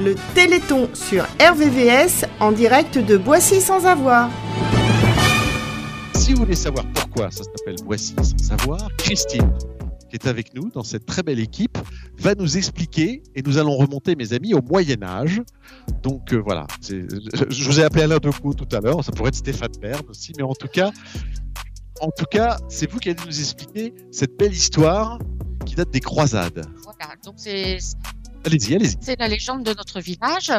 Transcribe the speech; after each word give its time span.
le 0.00 0.14
Téléthon 0.34 0.88
sur 0.94 1.24
RVVS 1.40 2.24
en 2.40 2.52
direct 2.52 2.98
de 2.98 3.16
Boissy 3.16 3.60
sans 3.60 3.84
avoir. 3.84 4.30
Si 6.14 6.34
vous 6.34 6.40
voulez 6.40 6.54
savoir 6.54 6.84
pourquoi 6.94 7.30
ça 7.30 7.42
s'appelle 7.42 7.76
Boissy 7.84 8.14
sans 8.22 8.38
savoir, 8.38 8.88
Christine, 8.96 9.52
qui 10.08 10.16
est 10.16 10.26
avec 10.26 10.54
nous 10.54 10.70
dans 10.70 10.84
cette 10.84 11.04
très 11.04 11.22
belle 11.22 11.40
équipe, 11.40 11.78
va 12.18 12.34
nous 12.34 12.56
expliquer 12.56 13.22
et 13.34 13.42
nous 13.42 13.58
allons 13.58 13.76
remonter, 13.76 14.14
mes 14.14 14.32
amis, 14.32 14.54
au 14.54 14.62
Moyen 14.62 15.02
Âge. 15.02 15.42
Donc 16.02 16.32
euh, 16.32 16.36
voilà, 16.36 16.66
je, 16.88 17.64
vous 17.64 17.80
ai 17.80 17.84
appelé 17.84 18.02
Alain 18.02 18.18
Decaux 18.18 18.54
tout 18.54 18.68
à 18.76 18.80
l'heure, 18.80 19.04
ça 19.04 19.10
pourrait 19.10 19.28
être 19.28 19.36
Stéphane 19.36 19.72
Bern 19.80 20.02
aussi, 20.08 20.32
mais 20.36 20.44
en 20.44 20.54
tout 20.54 20.68
cas, 20.68 20.92
en 22.00 22.10
tout 22.10 22.26
cas, 22.30 22.56
c'est 22.68 22.90
vous 22.90 22.98
qui 22.98 23.10
allez 23.10 23.18
nous 23.26 23.40
expliquer 23.40 23.92
cette 24.12 24.38
belle 24.38 24.52
histoire 24.52 25.18
qui 25.66 25.74
date 25.74 25.90
des 25.90 26.00
croisades. 26.00 26.64
Voilà, 26.84 27.14
donc 27.24 27.34
c'est 27.36 27.78
Allez-y, 28.44 28.74
allez-y. 28.74 28.96
c'est 29.00 29.18
la 29.18 29.28
légende 29.28 29.64
de 29.64 29.74
notre 29.74 30.00
village. 30.00 30.52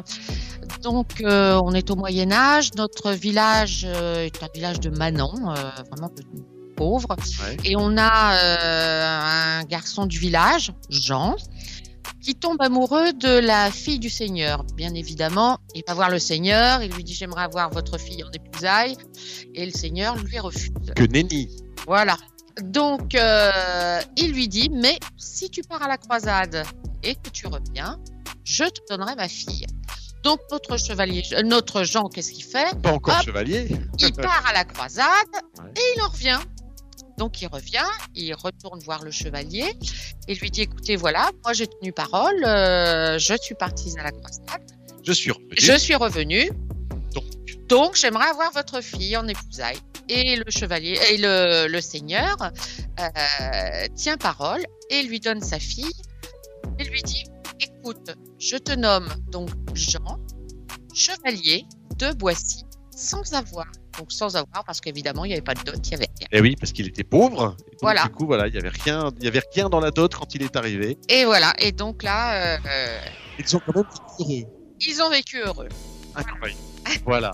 Donc 0.83 1.21
euh, 1.21 1.59
on 1.63 1.73
est 1.73 1.89
au 1.89 1.95
Moyen 1.95 2.31
Âge. 2.31 2.71
Notre 2.75 3.11
village 3.11 3.85
euh, 3.87 4.25
est 4.25 4.43
un 4.43 4.47
village 4.53 4.79
de 4.79 4.89
Manon, 4.89 5.31
euh, 5.51 5.53
vraiment 5.91 6.09
de- 6.15 6.23
pauvre. 6.75 7.09
Ouais. 7.09 7.57
Et 7.65 7.75
on 7.75 7.97
a 7.97 9.59
un 9.59 9.63
garçon 9.65 10.05
du 10.05 10.17
village, 10.17 10.71
Jean, 10.89 11.35
qui 12.21 12.35
tombe 12.35 12.61
amoureux 12.61 13.11
de 13.13 13.39
la 13.39 13.69
fille 13.71 13.99
du 13.99 14.09
seigneur. 14.09 14.63
Bien 14.75 14.93
évidemment, 14.93 15.57
il 15.75 15.83
va 15.87 15.93
voir 15.93 16.09
le 16.09 16.19
seigneur. 16.19 16.81
Il 16.81 16.91
lui 16.93 17.03
dit 17.03 17.13
j'aimerais 17.13 17.43
avoir 17.43 17.69
votre 17.69 17.97
fille 17.99 18.23
en 18.23 18.31
épousailles. 18.31 18.95
Et 19.55 19.65
le 19.65 19.71
seigneur 19.71 20.15
lui 20.17 20.39
refuse. 20.39 20.71
Que 20.95 21.03
nenni. 21.03 21.49
Voilà. 21.85 22.15
Donc, 22.63 23.15
euh, 23.15 23.99
il 24.17 24.31
lui 24.33 24.47
dit, 24.49 24.69
mais 24.73 24.99
si 25.17 25.49
tu 25.49 25.61
pars 25.61 25.81
à 25.81 25.87
la 25.87 25.97
croisade 25.97 26.63
et 27.03 27.15
que 27.15 27.29
tu 27.29 27.47
reviens, 27.47 27.99
je 28.45 28.63
te 28.63 28.79
donnerai 28.89 29.15
ma 29.15 29.27
fille. 29.27 29.65
Donc, 30.23 30.39
notre 30.51 30.77
chevalier, 30.77 31.23
euh, 31.33 31.43
notre 31.43 31.83
Jean, 31.83 32.09
qu'est-ce 32.09 32.31
qu'il 32.33 32.43
fait? 32.43 32.77
Pas 32.81 32.91
encore 32.91 33.15
Hop. 33.17 33.23
chevalier. 33.25 33.67
Il 33.99 34.13
part 34.15 34.45
à 34.47 34.53
la 34.53 34.65
croisade 34.65 35.05
Ouais. 35.59 35.71
et 35.77 35.81
il 35.95 36.01
en 36.01 36.09
revient. 36.09 36.39
Donc, 37.17 37.41
il 37.41 37.47
revient, 37.47 37.85
il 38.15 38.33
retourne 38.33 38.79
voir 38.81 39.03
le 39.03 39.11
chevalier 39.11 39.73
et 40.27 40.35
lui 40.35 40.51
dit, 40.51 40.61
écoutez, 40.61 40.95
voilà, 40.95 41.31
moi 41.43 41.51
j'ai 41.53 41.67
tenu 41.67 41.91
parole, 41.91 42.43
euh, 42.45 43.17
je 43.19 43.33
suis 43.41 43.55
partie 43.55 43.93
à 43.99 44.03
la 44.03 44.11
croisade, 44.11 44.61
Je 45.03 45.11
suis 45.11 45.31
revenu. 45.31 45.49
je 45.57 45.77
suis 45.77 45.95
revenu, 45.95 46.49
Donc. 47.13 47.23
donc 47.67 47.95
j'aimerais 47.95 48.27
avoir 48.29 48.51
votre 48.53 48.81
fille 48.81 49.17
en 49.17 49.27
épousailles. 49.27 49.79
Et 50.07 50.37
le 50.37 50.45
chevalier 50.49 50.97
et 51.11 51.17
le, 51.17 51.67
le 51.67 51.81
seigneur 51.81 52.35
euh, 52.99 53.85
tient 53.95 54.17
parole 54.17 54.65
et 54.89 55.03
lui 55.03 55.19
donne 55.19 55.41
sa 55.41 55.59
fille 55.59 55.91
et 56.79 56.83
lui 56.85 57.01
dit 57.03 57.23
écoute, 57.59 58.11
je 58.39 58.57
te 58.57 58.71
nomme 58.73 59.09
donc 59.31 59.49
Jean, 59.73 60.19
chevalier 60.93 61.65
de 61.97 62.13
Boissy, 62.13 62.63
sans 62.95 63.33
avoir. 63.33 63.65
Donc 63.97 64.11
sans 64.11 64.35
avoir 64.37 64.63
parce 64.65 64.79
qu'évidemment 64.79 65.25
il 65.25 65.29
n'y 65.29 65.33
avait 65.33 65.41
pas 65.41 65.53
de 65.55 65.63
dot, 65.63 65.75
il 65.85 65.91
y 65.91 65.95
avait 65.95 66.07
rien. 66.19 66.27
Eh 66.31 66.41
oui, 66.41 66.55
parce 66.57 66.71
qu'il 66.71 66.87
était 66.87 67.03
pauvre. 67.03 67.55
Et 67.67 67.71
donc, 67.71 67.79
Voilà. 67.81 68.03
Du 68.03 68.09
coup, 68.11 68.25
voilà, 68.25 68.47
il 68.47 68.53
y 68.53 68.57
avait 68.57 68.69
rien, 68.69 69.11
il 69.17 69.25
y 69.25 69.27
avait 69.27 69.41
rien 69.53 69.67
dans 69.69 69.79
la 69.81 69.91
dot 69.91 70.13
quand 70.15 70.33
il 70.35 70.41
est 70.43 70.55
arrivé. 70.55 70.97
Et 71.09 71.25
voilà. 71.25 71.53
Et 71.59 71.71
donc 71.73 72.03
là, 72.03 72.55
euh, 72.55 72.99
Ils 73.37 73.47
sont 73.47 73.59
quand 73.59 73.75
même 73.75 73.85
heureux. 74.19 74.43
ils 74.79 75.01
ont 75.01 75.09
vécu 75.09 75.39
heureux. 75.39 75.67
Incroyable. 76.15 76.59
voilà. 77.05 77.31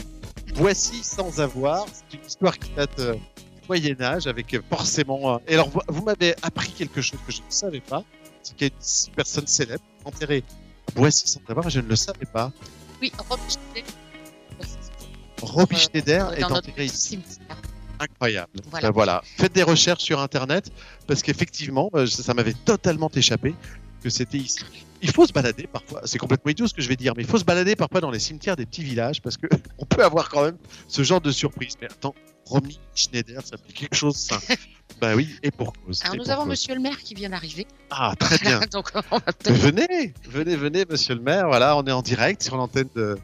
Voici 0.56 1.04
sans 1.04 1.40
avoir. 1.40 1.86
C'est 1.92 2.18
une 2.18 2.26
histoire 2.26 2.58
qui 2.58 2.72
date 2.72 3.00
euh, 3.00 3.14
du 3.14 3.68
Moyen 3.68 4.02
Âge 4.02 4.26
avec 4.28 4.54
euh, 4.54 4.62
forcément. 4.70 5.36
euh, 5.36 5.38
Et 5.48 5.54
alors, 5.54 5.70
vous, 5.70 5.82
vous 5.88 6.04
m'avez 6.04 6.34
appris 6.42 6.72
quelque 6.72 7.02
chose 7.02 7.20
que 7.28 7.32
je 7.32 7.40
ne 7.42 7.50
savais 7.52 7.82
pas. 7.82 8.04
A 8.60 8.66
une 8.66 9.16
personne 9.16 9.48
célèbre 9.48 9.84
enterrée 10.04 10.44
à 10.88 10.92
Boissy 10.92 11.28
sans 11.28 11.40
et 11.40 11.70
Je 11.70 11.80
ne 11.80 11.88
le 11.88 11.96
savais 11.96 12.26
pas. 12.26 12.52
Oui. 13.02 13.12
Robbie 15.42 15.76
Schneider 15.78 16.34
est 16.34 16.42
dans 16.42 16.50
notre 16.50 16.70
enterré 16.70 16.86
ici. 16.86 17.10
cimetière. 17.10 17.58
Incroyable. 18.00 18.52
Voilà. 18.70 18.88
Euh, 18.88 18.92
voilà. 18.92 19.22
Faites 19.38 19.54
des 19.54 19.64
recherches 19.64 20.04
sur 20.04 20.20
Internet 20.20 20.72
parce 21.08 21.22
qu'effectivement, 21.22 21.90
euh, 21.96 22.06
ça, 22.06 22.24
ça 22.24 22.34
m'avait 22.34 22.54
totalement 22.54 23.10
échappé 23.16 23.56
que 24.04 24.10
c'était 24.10 24.38
ici. 24.38 24.66
Il 25.02 25.12
faut 25.12 25.26
se 25.26 25.34
balader 25.34 25.68
parfois. 25.68 26.02
C'est 26.06 26.18
complètement 26.18 26.52
idiot 26.52 26.68
ce 26.68 26.74
que 26.74 26.82
je 26.82 26.90
vais 26.90 26.96
dire, 26.96 27.14
mais 27.16 27.24
il 27.24 27.28
faut 27.28 27.38
se 27.38 27.44
balader 27.44 27.76
parfois 27.76 28.02
dans 28.02 28.12
les 28.12 28.20
cimetières 28.20 28.56
des 28.56 28.66
petits 28.66 28.84
villages 28.84 29.22
parce 29.22 29.38
que 29.38 29.48
on 29.78 29.86
peut 29.86 30.04
avoir 30.04 30.30
quand 30.30 30.44
même 30.44 30.58
ce 30.88 31.04
genre 31.04 31.22
de 31.22 31.32
surprise. 31.32 31.76
Mais 31.82 31.88
attends, 31.88 32.16
Romy 32.46 32.80
Schneider, 32.94 33.42
ça 33.46 33.58
fait 33.58 33.74
quelque 33.74 33.96
chose 33.96 34.16
ça. 34.16 34.40
bah 35.02 35.16
oui, 35.16 35.36
et 35.44 35.52
pour 35.52 35.74
cause. 35.74 36.02
Alors 36.04 36.16
nous 36.16 36.30
avons 36.30 36.44
cause. 36.44 36.52
Monsieur 36.52 36.76
le 36.76 36.82
maire 36.82 36.98
qui 37.00 37.16
vient 37.16 37.30
d'arriver. 37.30 37.66
Ah, 37.90 38.14
très 38.20 38.38
bien. 38.38 38.60
donc 38.72 38.92
on 39.12 39.18
va 39.18 39.20
peut-être 39.20 39.54
venez, 39.54 40.14
venez, 40.30 40.56
venez, 40.56 40.86
monsieur 40.90 41.16
le 41.16 41.22
maire. 41.22 41.48
Voilà, 41.48 41.76
on 41.78 41.84
est 41.84 41.92
en 41.92 42.02
direct 42.02 42.44
sur 42.44 42.58
l'antenne 42.58 42.90
de, 42.96 43.18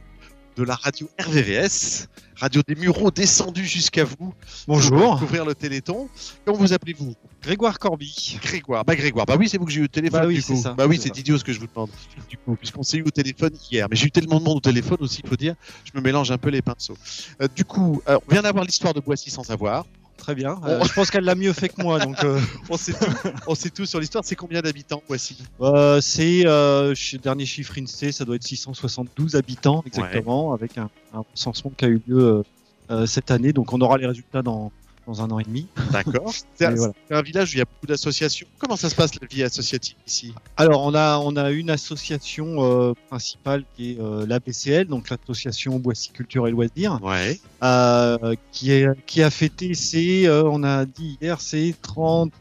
de 0.55 0.63
la 0.63 0.75
radio 0.75 1.09
RVVS, 1.19 2.07
radio 2.35 2.61
des 2.67 2.75
Mureaux 2.75 3.11
descendus 3.11 3.65
jusqu'à 3.65 4.03
vous. 4.03 4.33
Bonjour. 4.67 4.99
Pour 4.99 5.13
découvrir 5.15 5.45
le 5.45 5.55
Téléthon. 5.55 6.09
Comment 6.45 6.57
vous 6.57 6.73
appelez-vous 6.73 7.15
Grégoire 7.41 7.79
Corby. 7.79 8.37
Grégoire. 8.41 8.83
Bah 8.83 8.95
Grégoire. 8.95 9.25
Bah 9.25 9.35
oui, 9.39 9.47
c'est 9.49 9.57
vous 9.57 9.65
que 9.65 9.71
j'ai 9.71 9.81
eu 9.81 9.85
au 9.85 9.87
téléphone. 9.87 10.21
Bah 10.21 10.27
oui, 10.27 10.35
du 10.35 10.41
c'est 10.41 10.53
coup. 10.53 10.61
ça, 10.61 10.73
Bah 10.73 10.85
oui, 10.87 10.99
c'est 11.01 11.17
idiot 11.17 11.37
ce 11.37 11.43
que 11.43 11.53
je 11.53 11.59
vous 11.59 11.67
demande. 11.67 11.89
Du 12.29 12.37
coup, 12.37 12.55
puisqu'on 12.55 12.83
s'est 12.83 12.97
eu 12.97 13.03
au 13.03 13.11
téléphone 13.11 13.53
hier. 13.71 13.87
Mais 13.89 13.95
j'ai 13.95 14.07
eu 14.07 14.11
tellement 14.11 14.39
de 14.39 14.43
monde 14.45 14.57
au 14.57 14.61
téléphone 14.61 14.97
aussi, 15.01 15.21
il 15.23 15.29
faut 15.29 15.35
dire. 15.37 15.55
Je 15.85 15.91
me 15.97 16.03
mélange 16.03 16.31
un 16.31 16.37
peu 16.37 16.49
les 16.49 16.61
pinceaux. 16.61 16.97
Euh, 17.41 17.47
du 17.55 17.65
coup, 17.65 18.01
euh, 18.07 18.19
on 18.27 18.31
vient 18.31 18.41
d'avoir 18.41 18.65
l'histoire 18.65 18.93
de 18.93 18.99
Boissy 18.99 19.29
sans 19.31 19.43
savoir. 19.43 19.85
Très 20.21 20.35
bien. 20.35 20.61
Euh, 20.65 20.83
je 20.83 20.93
pense 20.93 21.09
qu'elle 21.09 21.23
l'a 21.23 21.33
mieux 21.33 21.51
fait 21.51 21.69
que 21.69 21.81
moi. 21.81 21.97
Donc, 21.97 22.23
euh, 22.23 22.39
On 22.69 22.77
sait 22.77 22.93
tout. 22.93 23.05
on 23.47 23.55
sait 23.55 23.71
tout 23.71 23.87
sur 23.87 23.99
l'histoire. 23.99 24.23
C'est 24.23 24.35
combien 24.35 24.61
d'habitants 24.61 25.01
Boissy? 25.07 25.35
Euh, 25.61 25.99
c'est 25.99 26.43
euh, 26.45 26.93
dernier 27.23 27.47
chiffre 27.47 27.73
INSEE, 27.75 28.11
ça 28.11 28.23
doit 28.23 28.35
être 28.35 28.43
672 28.43 29.35
habitants 29.35 29.83
exactement, 29.85 30.53
avec 30.53 30.77
un, 30.77 30.91
un 31.15 31.23
recensement 31.33 31.71
qui 31.75 31.85
a 31.85 31.87
eu 31.87 32.01
lieu 32.07 32.43
euh, 32.91 33.05
cette 33.07 33.31
année. 33.31 33.51
Donc, 33.51 33.73
on 33.73 33.81
aura 33.81 33.97
les 33.97 34.05
résultats 34.05 34.43
dans, 34.43 34.71
dans 35.11 35.21
un 35.21 35.29
an 35.31 35.39
et 35.39 35.43
demi. 35.43 35.67
D'accord. 35.91 36.31
C'est 36.55 36.65
un, 36.65 36.71
Et 36.71 36.75
voilà. 36.75 36.93
c'est 37.07 37.15
un 37.15 37.21
village 37.21 37.49
où 37.51 37.55
il 37.55 37.57
y 37.59 37.61
a 37.61 37.65
beaucoup 37.65 37.87
d'associations. 37.87 38.47
Comment 38.59 38.75
ça 38.75 38.89
se 38.89 38.95
passe 38.95 39.11
la 39.19 39.27
vie 39.27 39.43
associative 39.43 39.95
ici? 40.07 40.33
Alors, 40.57 40.83
on 40.83 40.93
a 40.95 41.17
on 41.19 41.35
a 41.35 41.51
une 41.51 41.69
association 41.69 42.63
euh, 42.63 42.93
principale 43.09 43.65
qui 43.75 43.91
est 43.91 43.99
euh, 43.99 44.25
l'ABCL, 44.25 44.85
donc 44.87 45.09
l'association 45.09 45.79
Boissy 45.79 46.11
Culture 46.11 46.47
et 46.47 46.51
Loisirs. 46.51 46.99
Ouais. 47.03 47.39
euh, 47.63 48.35
qui, 48.51 48.71
est, 48.71 48.87
qui 49.05 49.21
a 49.23 49.29
fêté 49.29 49.73
ses, 49.73 50.27
euh, 50.27 50.43
on 50.45 50.63
a 50.63 50.85
dit 50.85 51.17
hier, 51.21 51.41
c'est 51.41 51.75
30, 51.81 52.31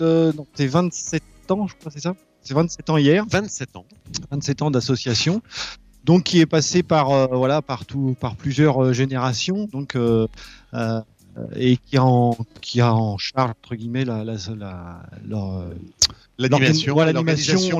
euh, 0.00 0.32
non, 0.34 0.46
c'est 0.54 0.66
27 0.66 1.22
ans, 1.50 1.66
je 1.66 1.74
crois, 1.76 1.90
c'est 1.94 2.00
ça? 2.02 2.14
C'est 2.42 2.54
27 2.54 2.90
ans 2.90 2.96
hier, 2.96 3.24
27 3.28 3.76
ans. 3.76 3.84
27 4.30 4.62
ans 4.62 4.70
d'association. 4.70 5.42
Donc, 6.04 6.22
qui 6.24 6.40
est 6.40 6.46
passé 6.46 6.82
par, 6.82 7.10
euh, 7.10 7.26
voilà, 7.26 7.60
par, 7.60 7.84
tout, 7.84 8.16
par 8.18 8.34
plusieurs 8.34 8.82
euh, 8.82 8.92
générations, 8.94 9.68
donc, 9.70 9.94
euh, 9.96 10.26
et 11.56 11.76
qui 11.76 11.96
a, 11.96 12.04
en, 12.04 12.36
qui 12.60 12.80
a 12.80 12.92
en 12.94 13.16
charge, 13.18 13.50
entre 13.62 13.74
guillemets, 13.74 14.04
la, 14.04 14.24
la, 14.24 14.34
la, 14.58 15.02
leur, 15.28 15.54
euh, 15.58 15.64
L'animation. 16.38 16.94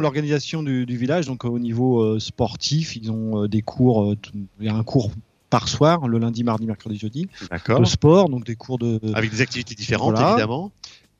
L'organisation. 0.00 0.62
du, 0.62 0.86
du 0.86 0.96
village. 0.96 1.26
Donc 1.26 1.44
euh, 1.44 1.48
au 1.48 1.58
niveau 1.58 2.00
euh, 2.00 2.18
sportif, 2.20 2.96
ils 2.96 3.10
ont 3.10 3.44
euh, 3.44 3.48
des 3.48 3.62
cours. 3.62 4.04
euh, 4.10 4.16
Il 4.60 4.66
y 4.66 4.68
a 4.68 4.74
un 4.74 4.82
cours 4.82 5.10
par 5.48 5.66
soir, 5.68 6.06
le 6.06 6.18
lundi, 6.18 6.44
mardi, 6.44 6.66
mercredi, 6.66 6.96
jeudi, 6.98 7.28
D'accord. 7.50 7.80
de 7.80 7.84
sport, 7.84 8.28
donc 8.28 8.44
des 8.44 8.56
cours 8.56 8.78
de. 8.78 9.00
Avec 9.14 9.30
des 9.30 9.40
activités 9.40 9.74
différentes, 9.74 10.12
Voilà. 10.14 10.32
évidemment. 10.32 10.70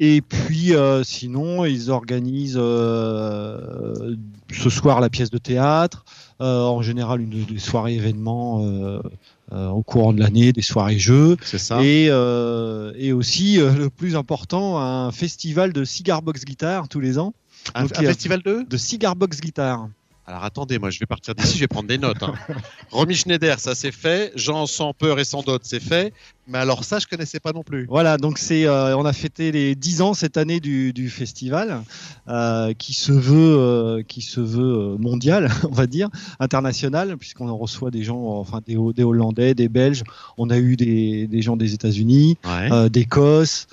Et 0.02 0.22
puis 0.22 0.72
euh, 0.74 1.02
sinon, 1.02 1.64
ils 1.66 1.90
organisent 1.90 2.56
euh, 2.58 4.16
ce 4.52 4.70
soir 4.70 5.00
la 5.00 5.10
pièce 5.10 5.30
de 5.30 5.38
théâtre. 5.38 6.04
euh, 6.40 6.62
en 6.64 6.80
général, 6.80 7.20
une 7.20 7.44
des 7.44 7.58
soirées 7.58 7.94
événements 7.96 8.62
euh, 8.64 8.66
euh, 8.68 9.02
au 9.50 9.82
courant 9.82 10.12
de 10.12 10.20
l'année, 10.20 10.52
des 10.52 10.62
soirées 10.62 10.98
jeux. 10.98 11.36
C'est 11.42 11.58
ça. 11.58 11.82
Et, 11.82 12.06
euh, 12.08 12.92
et 12.96 13.12
aussi, 13.12 13.60
euh, 13.60 13.72
le 13.72 13.90
plus 13.90 14.16
important, 14.16 14.78
un 14.78 15.10
festival 15.12 15.72
de 15.72 15.84
cigar 15.84 16.22
box 16.22 16.44
guitare 16.44 16.88
tous 16.88 17.00
les 17.00 17.18
ans. 17.18 17.34
un, 17.74 17.82
donc, 17.82 17.98
un 17.98 18.02
festival 18.02 18.42
de? 18.42 18.64
De 18.68 18.76
cigar 18.76 19.16
box 19.16 19.40
guitare. 19.40 19.88
Alors 20.30 20.44
attendez, 20.44 20.78
moi 20.78 20.90
je 20.90 21.00
vais 21.00 21.06
partir 21.06 21.34
d'ici, 21.34 21.56
je 21.56 21.60
vais 21.60 21.66
prendre 21.66 21.88
des 21.88 21.98
notes. 21.98 22.22
Hein. 22.22 22.34
Romy 22.92 23.16
Schneider, 23.16 23.58
ça 23.58 23.74
c'est 23.74 23.90
fait. 23.90 24.30
Jean 24.36 24.66
sans 24.66 24.94
peur 24.94 25.18
et 25.18 25.24
sans 25.24 25.42
dot, 25.42 25.60
c'est 25.64 25.80
fait. 25.82 26.12
Mais 26.46 26.58
alors 26.58 26.84
ça, 26.84 27.00
je 27.00 27.08
connaissais 27.08 27.40
pas 27.40 27.50
non 27.52 27.64
plus. 27.64 27.86
Voilà, 27.88 28.16
donc 28.16 28.38
c'est, 28.38 28.64
euh, 28.66 28.96
on 28.96 29.04
a 29.04 29.12
fêté 29.12 29.50
les 29.50 29.74
10 29.74 30.02
ans 30.02 30.14
cette 30.14 30.36
année 30.36 30.60
du, 30.60 30.92
du 30.92 31.10
festival, 31.10 31.82
euh, 32.28 32.72
qui 32.74 32.92
se 32.94 33.10
veut, 33.10 33.56
euh, 33.58 34.02
qui 34.06 34.22
se 34.22 34.40
veut 34.40 34.96
mondial, 34.98 35.50
on 35.68 35.72
va 35.74 35.86
dire, 35.88 36.08
international, 36.38 37.16
puisqu'on 37.18 37.48
en 37.48 37.56
reçoit 37.56 37.90
des 37.90 38.04
gens, 38.04 38.20
enfin 38.38 38.60
des, 38.66 38.76
des 38.94 39.02
Hollandais, 39.02 39.54
des 39.54 39.68
Belges, 39.68 40.04
on 40.38 40.48
a 40.50 40.58
eu 40.58 40.76
des, 40.76 41.26
des 41.26 41.42
gens 41.42 41.56
des 41.56 41.74
États-Unis, 41.74 42.36
Ouais. 42.44 42.88
d'Écosse, 42.90 43.66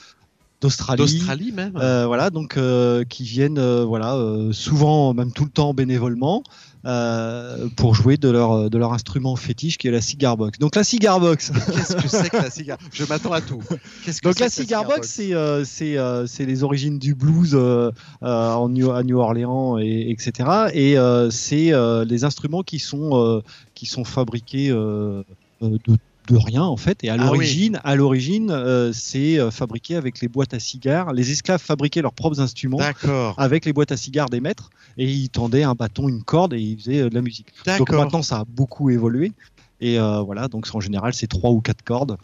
d'Australie. 0.61 0.97
D'Australie 0.97 1.51
même. 1.51 1.73
Euh, 1.77 2.05
voilà, 2.07 2.29
donc 2.29 2.57
euh, 2.57 3.03
qui 3.03 3.23
viennent, 3.23 3.59
euh, 3.59 3.85
voilà, 3.85 4.17
souvent, 4.51 5.13
même 5.13 5.31
tout 5.31 5.43
le 5.43 5.49
temps 5.49 5.73
bénévolement, 5.73 6.43
pour 7.75 7.95
jouer 7.95 8.17
de 8.17 8.29
leur 8.29 8.69
de 8.69 8.77
leur 8.77 8.93
instrument 8.93 9.35
fétiche 9.35 9.77
qui 9.77 9.89
est 9.89 9.91
la 9.91 10.01
cigar 10.01 10.37
box. 10.37 10.57
Donc 10.57 10.75
la 10.75 10.83
cigar 10.85 11.19
box. 11.19 11.51
Qu'est-ce 11.51 11.95
que 11.95 12.07
c'est 12.07 12.29
que 12.29 12.37
la 12.37 12.49
cigar? 12.49 12.77
Je 12.93 13.03
m'attends 13.03 13.33
à 13.33 13.41
tout. 13.41 13.61
Qu'est-ce 14.05 14.21
que 14.21 14.29
Donc 14.29 14.39
la 14.39 14.49
cigar 14.49 14.85
box, 14.85 15.07
c'est 15.07 15.33
c'est 15.65 15.97
c'est 16.27 16.45
les 16.45 16.63
origines 16.63 16.97
du 16.97 17.13
blues 17.13 17.57
en 18.21 18.69
New, 18.69 18.91
à 18.91 19.03
New 19.03 19.19
Orleans 19.19 19.77
et 19.77 20.11
etc. 20.11 20.69
Et 20.73 20.95
c'est 21.29 21.73
les 22.05 22.23
instruments 22.23 22.63
qui 22.63 22.79
sont 22.79 23.43
qui 23.75 23.85
sont 23.85 24.05
fabriqués 24.05 24.69
de 24.69 25.97
de 26.27 26.35
rien 26.37 26.63
en 26.63 26.77
fait. 26.77 27.03
Et 27.03 27.09
à 27.09 27.13
Ah 27.13 27.17
oui. 27.17 27.23
l'origine 27.25 27.79
à 27.83 27.95
l'origine 27.95 28.51
euh, 28.51 28.91
c'est 28.93 29.39
euh, 29.39 29.49
fabriqué 29.51 29.95
avec 29.95 30.19
les 30.21 30.27
boîtes 30.27 30.53
à 30.53 30.59
cigares. 30.59 31.13
Les 31.13 31.31
esclaves 31.31 31.61
fabriquaient 31.61 32.01
leurs 32.01 32.13
propres 32.13 32.39
instruments 32.39 32.79
avec 33.37 33.65
les 33.65 33.73
boîtes 33.73 33.91
à 33.91 33.97
cigares 33.97 34.29
des 34.29 34.39
maîtres. 34.41 34.69
Et 34.97 35.05
ils 35.05 35.29
tendaient 35.29 35.63
un 35.63 35.73
bâton 35.73 36.09
une 36.09 36.23
corde 36.23 36.53
et 36.53 36.59
ils 36.59 36.77
faisaient 36.77 37.01
euh, 37.01 37.09
de 37.09 37.15
la 37.15 37.21
musique. 37.21 37.47
Donc 37.77 37.91
maintenant 37.91 38.21
ça 38.21 38.39
a 38.39 38.45
beaucoup 38.45 38.89
évolué. 38.89 39.31
Et 39.79 39.99
euh, 39.99 40.21
voilà. 40.21 40.47
Donc 40.47 40.67
en 40.73 40.79
général 40.79 41.13
c'est 41.13 41.27
trois 41.27 41.51
ou 41.51 41.61
quatre 41.61 41.83
cordes 41.83 42.17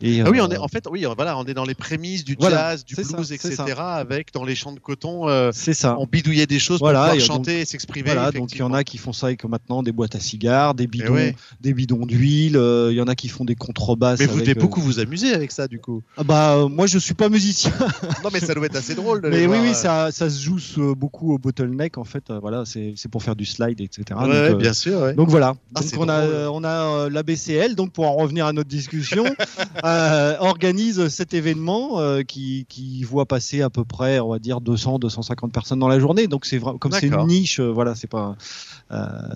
et 0.00 0.20
Ah 0.20 0.30
oui, 0.30 0.38
euh, 0.40 0.44
on 0.46 0.50
est 0.50 0.56
en 0.56 0.68
fait, 0.68 0.84
oui, 0.90 1.04
voilà, 1.16 1.36
on 1.38 1.44
est 1.44 1.54
dans 1.54 1.64
les 1.64 1.74
prémices 1.74 2.24
du 2.24 2.36
Voilà, 2.38 2.70
jazz, 2.70 2.84
du 2.84 2.94
ça, 2.94 3.02
blues, 3.16 3.32
etc. 3.32 3.56
Avec 3.78 4.32
dans 4.32 4.44
les 4.44 4.54
champs 4.54 4.72
de 4.72 4.78
coton, 4.80 5.28
euh, 5.28 5.50
ça 5.52 5.96
on 5.98 6.06
bidouillait 6.06 6.46
des 6.46 6.58
choses 6.58 6.78
Voilà, 6.80 7.06
pour 7.06 7.14
et 7.14 7.18
pouvoir 7.18 7.38
donc- 7.38 7.46
chanter 7.46 7.60
et 7.60 7.64
s'exprimer. 7.64 8.12
Voilà, 8.12 8.30
donc 8.30 8.52
il 8.52 8.58
y 8.58 8.62
en 8.62 8.72
a 8.72 8.84
qui 8.84 8.98
font 8.98 9.12
ça 9.12 9.26
avec 9.26 9.44
maintenant 9.44 9.82
des 9.82 9.92
boîtes 9.92 10.14
à 10.14 10.20
cigares, 10.20 10.74
des 10.74 10.86
bidons, 10.86 11.14
ouais. 11.14 11.34
des 11.60 11.72
bidons 11.74 12.06
d'huile. 12.06 12.56
euh, 12.56 12.88
Il 12.92 12.96
y 12.96 13.00
en 13.00 13.08
a 13.08 13.14
qui 13.14 13.28
font 13.28 13.44
des 13.44 13.54
contrebasses. 13.56 14.20
Mais 14.20 14.26
vous 14.26 14.34
avec, 14.34 14.46
devez 14.46 14.58
euh, 14.58 14.60
beaucoup 14.62 14.80
vous 14.80 15.00
amuser 15.00 15.34
avec 15.34 15.50
ça, 15.52 15.66
du 15.68 15.78
coup. 15.80 16.02
Ah 16.16 16.22
bah 16.24 16.54
euh, 16.56 16.68
moi 16.68 16.86
je 16.86 16.98
suis 16.98 17.14
pas 17.14 17.28
musicien, 17.28 17.72
Non, 18.24 18.30
mais 18.32 18.40
ça 18.40 18.54
doit 18.54 18.66
être 18.66 18.76
assez 18.76 18.94
drôle 18.94 19.20
de 19.22 19.28
les 19.28 19.36
mais 19.38 19.42
oui 19.42 19.46
voir, 19.48 19.62
oui 19.62 19.70
euh, 19.70 19.74
ça, 19.74 20.10
ça 20.12 20.30
se 20.30 20.40
joue 20.42 20.58
euh, 20.78 20.94
beaucoup 20.94 21.32
au 21.34 21.38
bottleneck 21.38 21.98
en 21.98 22.04
fait. 22.04 22.30
euh, 22.30 22.38
voilà 22.40 22.64
c'est 22.64 22.94
pour 23.10 23.22
faire 23.22 23.36
du 23.36 23.44
slide 23.44 23.80
etc. 23.80 24.02
Ouais, 24.10 24.26
donc, 24.26 24.32
euh, 24.34 24.54
bien 24.54 24.72
sûr. 24.72 25.00
ouais. 25.00 25.14
donc 25.14 25.28
voilà. 25.28 25.54
Ah, 25.74 25.80
donc 25.80 25.90
on 25.98 26.08
a 26.08 26.20
drôle. 26.22 26.34
euh, 26.34 26.50
on 26.50 26.64
a 26.64 26.68
euh, 27.06 27.10
la 27.10 27.22
BCL 27.22 27.74
donc 27.74 27.92
pour 27.92 28.06
en 28.06 28.14
revenir 28.14 28.46
à 28.46 28.52
notre 28.52 28.68
discussion 28.68 29.24
euh, 29.88 30.36
organise 30.40 31.08
cet 31.08 31.34
événement 31.34 32.00
euh, 32.00 32.22
qui 32.22 32.66
qui 32.68 33.02
voit 33.04 33.26
passer 33.26 33.62
à 33.62 33.70
peu 33.70 33.84
près 33.84 34.20
on 34.20 34.28
va 34.28 34.38
dire 34.38 34.60
200 34.60 34.98
250 34.98 35.52
personnes 35.52 35.78
dans 35.78 35.88
la 35.88 35.98
journée. 36.00 36.26
Donc 36.26 36.46
c'est 36.46 36.60
comme 36.60 36.92
c'est 36.92 37.06
une 37.08 37.26
niche 37.26 37.60
euh, 37.60 37.70
voilà 37.70 37.94
c'est 37.94 38.06
pas 38.06 38.36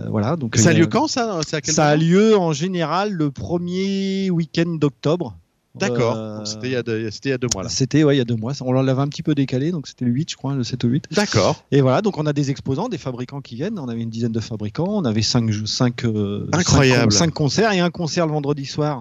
voilà 0.09 0.37
donc 0.37 0.57
Ça 0.57 0.71
a 0.71 0.73
lieu 0.73 0.87
quand 0.87 1.09
ça 1.09 1.41
C'est 1.47 1.57
à 1.57 1.61
quel 1.61 1.75
Ça 1.75 1.87
a 1.87 1.97
lieu 1.97 2.37
en 2.37 2.53
général 2.53 3.13
le 3.13 3.31
premier 3.31 4.31
week-end 4.31 4.77
d'octobre. 4.79 5.37
D'accord. 5.75 6.17
Euh, 6.17 6.45
C'était 6.45 6.67
il, 6.67 6.73
y 6.73 6.77
a 6.77 6.83
deux- 6.83 7.11
c'était 7.11 7.31
il 7.31 7.33
y 7.33 7.35
a 7.35 7.39
deux 7.39 7.49
mois 7.55 7.63
là. 7.63 7.71
C'était 7.71 8.05
ouais, 8.05 8.15
il 8.15 8.19
y 8.19 8.21
a 8.21 8.27
deux 8.27 8.37
mois. 8.37 8.53
On 8.61 8.73
l'avait 8.73 9.01
un 9.01 9.09
petit 9.09 9.23
peu 9.23 9.35
décalé, 9.35 9.71
donc 9.71 9.87
c'était 9.89 10.05
le 10.05 10.11
8, 10.11 10.31
je 10.33 10.37
crois, 10.37 10.55
le 10.55 10.65
7 10.65 10.85
ou 10.85 10.89
8. 10.89 11.07
D'accord. 11.13 11.65
Et 11.73 11.81
voilà, 11.81 12.03
donc 12.03 12.19
on 12.19 12.27
a 12.27 12.35
des 12.35 12.51
exposants, 12.51 12.91
des 12.91 12.99
fabricants 12.99 13.41
qui 13.41 13.55
viennent. 13.55 13.79
On 13.79 13.89
avait 13.89 14.03
une 14.03 14.11
dizaine 14.11 14.33
de 14.33 14.41
fabricants. 14.41 14.89
On 14.89 15.05
avait 15.07 15.23
cinq, 15.23 15.51
cinq, 15.65 16.05
Incroyable. 16.53 17.11
cinq, 17.11 17.19
cinq 17.27 17.31
concerts 17.33 17.73
et 17.73 17.81
un 17.81 17.89
concert 17.89 18.27
le 18.27 18.33
vendredi 18.33 18.67
soir 18.67 19.01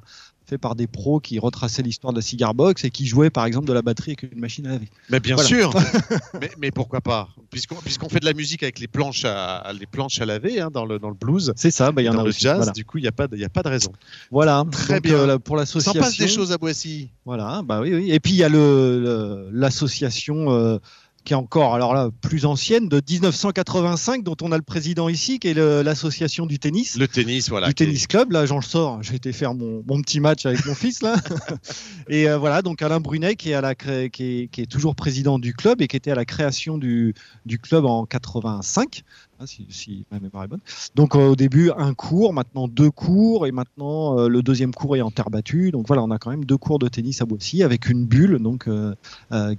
fait 0.51 0.57
par 0.57 0.75
des 0.75 0.85
pros 0.87 1.21
qui 1.21 1.39
retraçaient 1.39 1.81
l'histoire 1.81 2.11
de 2.11 2.17
la 2.17 2.21
cigar 2.21 2.53
box 2.53 2.83
et 2.83 2.89
qui 2.89 3.05
jouaient 3.07 3.29
par 3.29 3.45
exemple 3.45 3.67
de 3.67 3.73
la 3.73 3.81
batterie 3.81 4.11
avec 4.19 4.23
une 4.33 4.39
machine 4.39 4.67
à 4.67 4.71
laver. 4.71 4.89
Mais 5.09 5.21
bien 5.21 5.35
Voilà. 5.35 5.47
sûr. 5.47 5.73
mais, 6.41 6.51
mais 6.59 6.71
pourquoi 6.71 6.99
pas? 6.99 7.29
Puisqu'on 7.49 8.09
fait 8.09 8.19
de 8.19 8.25
la 8.25 8.33
musique 8.33 8.61
avec 8.63 8.79
les 8.79 8.87
planches 8.87 9.23
à, 9.25 9.71
les 9.79 9.85
planches 9.85 10.19
à 10.19 10.25
laver 10.25 10.59
hein, 10.59 10.69
dans, 10.69 10.85
le, 10.85 10.99
dans 10.99 11.07
le 11.07 11.15
blues. 11.15 11.53
C'est 11.55 11.71
ça, 11.71 11.93
bah, 11.93 12.01
il 12.01 12.05
y 12.05 12.09
en 12.09 12.13
dans 12.15 12.19
a 12.19 12.23
le 12.23 12.29
aussi. 12.29 12.41
jazz, 12.41 12.57
Voilà. 12.57 12.71
du 12.73 12.83
coup, 12.83 12.97
il 12.97 13.01
n'y 13.03 13.07
a, 13.07 13.11
pas 13.13 13.27
de- 13.27 13.37
y 13.37 13.45
a 13.45 13.49
pas 13.49 13.63
de 13.63 13.69
raison. 13.69 13.93
Voilà. 14.29 14.65
Très 14.71 14.95
Donc, 14.95 15.03
bien. 15.03 15.15
euh, 15.15 15.37
pour 15.39 15.55
l'association. 15.55 15.93
s'en 16.01 16.05
passe 16.05 16.17
des 16.17 16.27
choses 16.27 16.51
à 16.51 16.57
Boissy. 16.57 17.09
Voilà, 17.25 17.61
bah 17.63 17.79
oui, 17.81 17.93
oui. 17.93 18.11
Et 18.11 18.19
puis 18.19 18.33
il 18.33 18.37
y 18.37 18.43
a 18.43 18.49
le 18.49 18.99
le- 19.01 19.49
l'association 19.53 20.51
euh, 20.51 20.79
qui 21.23 21.33
est 21.33 21.35
encore, 21.35 21.75
alors 21.75 21.93
là, 21.93 22.09
plus 22.21 22.45
ancienne, 22.45 22.89
de 22.89 22.99
1985, 23.07 24.23
dont 24.23 24.35
on 24.41 24.51
a 24.51 24.57
le 24.57 24.63
président 24.63 25.07
ici, 25.07 25.39
qui 25.39 25.49
est 25.49 25.53
l'association 25.53 26.45
du 26.45 26.57
tennis. 26.59 26.97
Le 26.97 27.07
tennis, 27.07 27.49
voilà. 27.49 27.67
du 27.67 27.71
est- 27.71 27.73
tennis 27.75 28.07
club, 28.07 28.31
là 28.31 28.45
j'en 28.45 28.61
sors, 28.61 29.03
j'ai 29.03 29.15
été 29.15 29.31
faire 29.31 29.53
mon, 29.53 29.83
mon 29.87 30.01
petit 30.01 30.19
match 30.19 30.45
avec 30.45 30.65
mon 30.65 30.73
fils 30.75 31.01
là. 31.03 31.15
et 32.09 32.27
euh, 32.27 32.37
voilà, 32.37 32.61
donc 32.61 32.81
Alain 32.81 32.99
Brunet 32.99 33.35
qui 33.35 33.51
est, 33.51 33.53
à 33.53 33.61
la 33.61 33.75
cré- 33.75 34.09
qui, 34.09 34.23
est, 34.41 34.47
qui 34.47 34.61
est 34.61 34.65
toujours 34.71 34.95
président 34.95 35.37
du 35.39 35.53
club 35.53 35.81
et 35.81 35.87
qui 35.87 35.95
était 35.95 36.11
à 36.11 36.15
la 36.15 36.25
création 36.25 36.77
du, 36.77 37.13
du 37.45 37.59
club 37.59 37.85
en 37.85 38.05
85, 38.05 39.03
hein, 39.41 39.45
si, 39.45 39.65
si 39.69 40.05
ma 40.11 40.19
mémoire 40.19 40.43
est 40.43 40.47
bonne. 40.47 40.59
Donc 40.95 41.15
euh, 41.15 41.29
au 41.29 41.35
début 41.35 41.71
un 41.77 41.93
cours, 41.93 42.33
maintenant 42.33 42.67
deux 42.67 42.91
cours 42.91 43.47
et 43.47 43.51
maintenant 43.51 44.19
euh, 44.19 44.27
le 44.27 44.41
deuxième 44.41 44.73
cours 44.73 44.95
est 44.95 45.01
en 45.01 45.11
terre 45.11 45.29
battue. 45.29 45.71
Donc 45.71 45.87
voilà, 45.87 46.03
on 46.03 46.11
a 46.11 46.17
quand 46.17 46.29
même 46.29 46.45
deux 46.45 46.57
cours 46.57 46.79
de 46.79 46.87
tennis 46.87 47.21
à 47.21 47.25
Boissy 47.25 47.63
avec 47.63 47.89
une 47.89 48.05
bulle, 48.05 48.39
donc, 48.39 48.67
euh, 48.67 48.95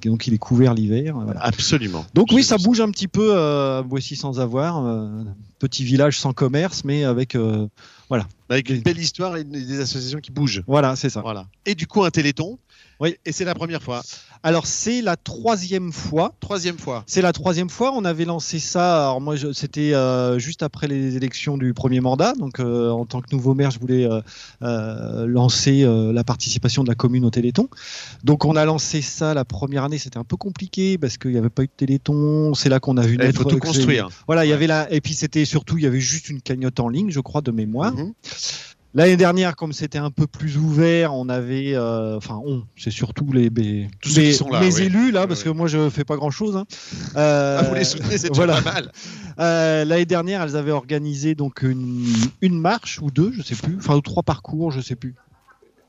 donc 0.05 0.26
il 0.26 0.34
est 0.34 0.38
couvert 0.38 0.75
l'hiver. 0.75 1.17
Voilà. 1.17 1.40
Absolument. 1.40 2.05
Donc 2.14 2.29
oui, 2.32 2.43
ça 2.43 2.58
bouge 2.58 2.81
un 2.81 2.90
petit 2.90 3.08
peu 3.08 3.37
à 3.37 3.82
Boissy 3.82 4.17
sans 4.17 4.40
avoir, 4.40 4.84
petit 5.58 5.84
village 5.84 6.19
sans 6.19 6.32
commerce, 6.32 6.84
mais 6.84 7.05
avec 7.05 7.34
euh, 7.34 7.69
Avec 8.49 8.69
une 8.69 8.82
belle 8.82 8.99
histoire 8.99 9.37
et 9.37 9.44
des 9.44 9.81
associations 9.81 10.19
qui 10.19 10.31
bougent. 10.32 10.62
voilà, 10.67 10.96
c'est 10.96 11.08
ça. 11.08 11.20
Voilà. 11.23 11.46
Et 11.64 11.75
du 11.75 11.87
coup, 11.87 12.05
un 12.05 12.11
téléthon. 12.11 12.58
Oui. 13.00 13.17
Et 13.25 13.32
c'est 13.32 13.44
la 13.44 13.55
première 13.55 13.82
fois. 13.82 14.02
Alors 14.44 14.67
c'est 14.67 15.03
la 15.03 15.17
troisième 15.17 15.93
fois. 15.93 16.35
Troisième 16.41 16.77
fois. 16.77 17.05
C'est 17.06 17.23
la 17.23 17.33
troisième 17.33 17.71
fois. 17.71 17.93
On 17.94 18.05
avait 18.05 18.25
lancé 18.25 18.59
ça. 18.59 19.06
Alors 19.06 19.21
moi, 19.21 19.37
c'était 19.53 19.94
euh, 19.94 20.39
juste 20.39 20.62
après 20.65 20.89
les 20.89 21.17
élections 21.17 21.56
du 21.56 21.75
premier 21.75 22.00
mandat. 22.00 22.33
Donc 22.35 22.59
euh, 22.59 22.91
en 22.91 23.06
tant 23.06 23.21
que 23.21 23.33
nouveau 23.33 23.55
maire, 23.55 23.71
je 23.71 23.79
voulais 23.79 24.09
euh, 24.62 25.27
lancer 25.27 25.87
la 26.12 26.25
participation 26.25 26.83
de 26.83 26.89
la 26.89 26.94
commune 26.94 27.25
au 27.25 27.31
Téléthon. 27.31 27.69
Donc 28.25 28.44
on 28.44 28.56
a 28.56 28.65
lancé 28.65 29.00
ça 29.00 29.33
la 29.33 29.44
première 29.44 29.85
année. 29.85 29.99
C'était 29.99 30.19
un 30.19 30.25
peu 30.25 30.37
compliqué 30.37 30.99
parce 30.99 31.19
qu'il 31.19 31.31
n'y 31.31 31.39
avait 31.39 31.49
pas 31.49 31.62
eu 31.62 31.67
de 31.67 31.73
Téléthon. 31.77 32.55
C'est 32.55 32.69
là 32.69 32.81
qu'on 32.81 32.97
a 32.97 33.06
vu 33.06 33.15
Il 33.15 33.19
naître. 33.21 33.43
faut 33.43 33.49
tout 33.49 33.59
construire. 33.59 34.09
Voilà, 34.27 34.44
il 34.44 34.49
y 34.49 34.53
avait 34.53 34.67
la. 34.67 34.93
Et 34.93 35.00
puis 35.00 35.15
c'était 35.15 35.44
surtout, 35.44 35.79
il 35.79 35.85
y 35.85 35.87
avait 35.87 36.00
juste 36.00 36.29
une 36.29 36.41
cagnotte 36.41 36.81
en 36.81 36.89
ligne, 36.89 37.11
je 37.11 37.21
crois, 37.21 37.43
de 37.43 37.53
mémoire. 37.53 37.94
Mhm. 37.94 38.12
L'année 38.94 39.17
dernière, 39.17 39.56
comme 39.56 39.73
c'était 39.73 39.97
un 39.99 40.11
peu 40.11 40.27
plus 40.27 40.59
ouvert, 40.59 41.15
on 41.15 41.31
avait, 41.31 41.75
euh, 41.75 42.17
enfin, 42.19 42.39
on, 42.44 42.65
c'est 42.77 42.91
surtout 42.91 43.33
les, 43.33 43.49
les, 43.49 43.89
Tous 44.03 44.11
ceux 44.11 44.21
les- 44.21 44.27
qui 44.31 44.35
sont 44.35 44.50
là, 44.50 44.61
oui. 44.62 44.83
élus 44.83 45.11
là, 45.12 45.27
parce 45.27 45.43
que 45.43 45.49
moi 45.49 45.67
je 45.67 45.89
fais 45.89 46.05
pas 46.05 46.17
grand 46.17 46.31
chose. 46.31 46.56
Hein. 46.56 46.67
Euh, 47.17 47.59
Ah, 47.61 47.62
vous 47.69 47.75
les 47.75 47.85
soutenez, 47.85 48.19
c'est 48.19 48.35
voilà. 48.35 48.61
pas 48.61 48.73
mal. 48.75 48.93
euh, 49.39 49.85
L'année 49.87 50.05
dernière, 50.06 50.43
elles 50.43 50.56
avaient 50.56 50.71
organisé 50.73 51.35
donc 51.35 51.62
une, 51.62 52.05
une 52.43 52.59
marche 52.59 53.00
ou 53.00 53.11
deux, 53.11 53.33
je 53.35 53.43
sais 53.43 53.55
plus, 53.55 53.77
enfin 53.79 53.97
ou 53.97 54.00
trois 54.03 54.23
parcours, 54.23 54.71
je 54.71 54.81
sais 54.83 54.94
plus. 54.97 55.15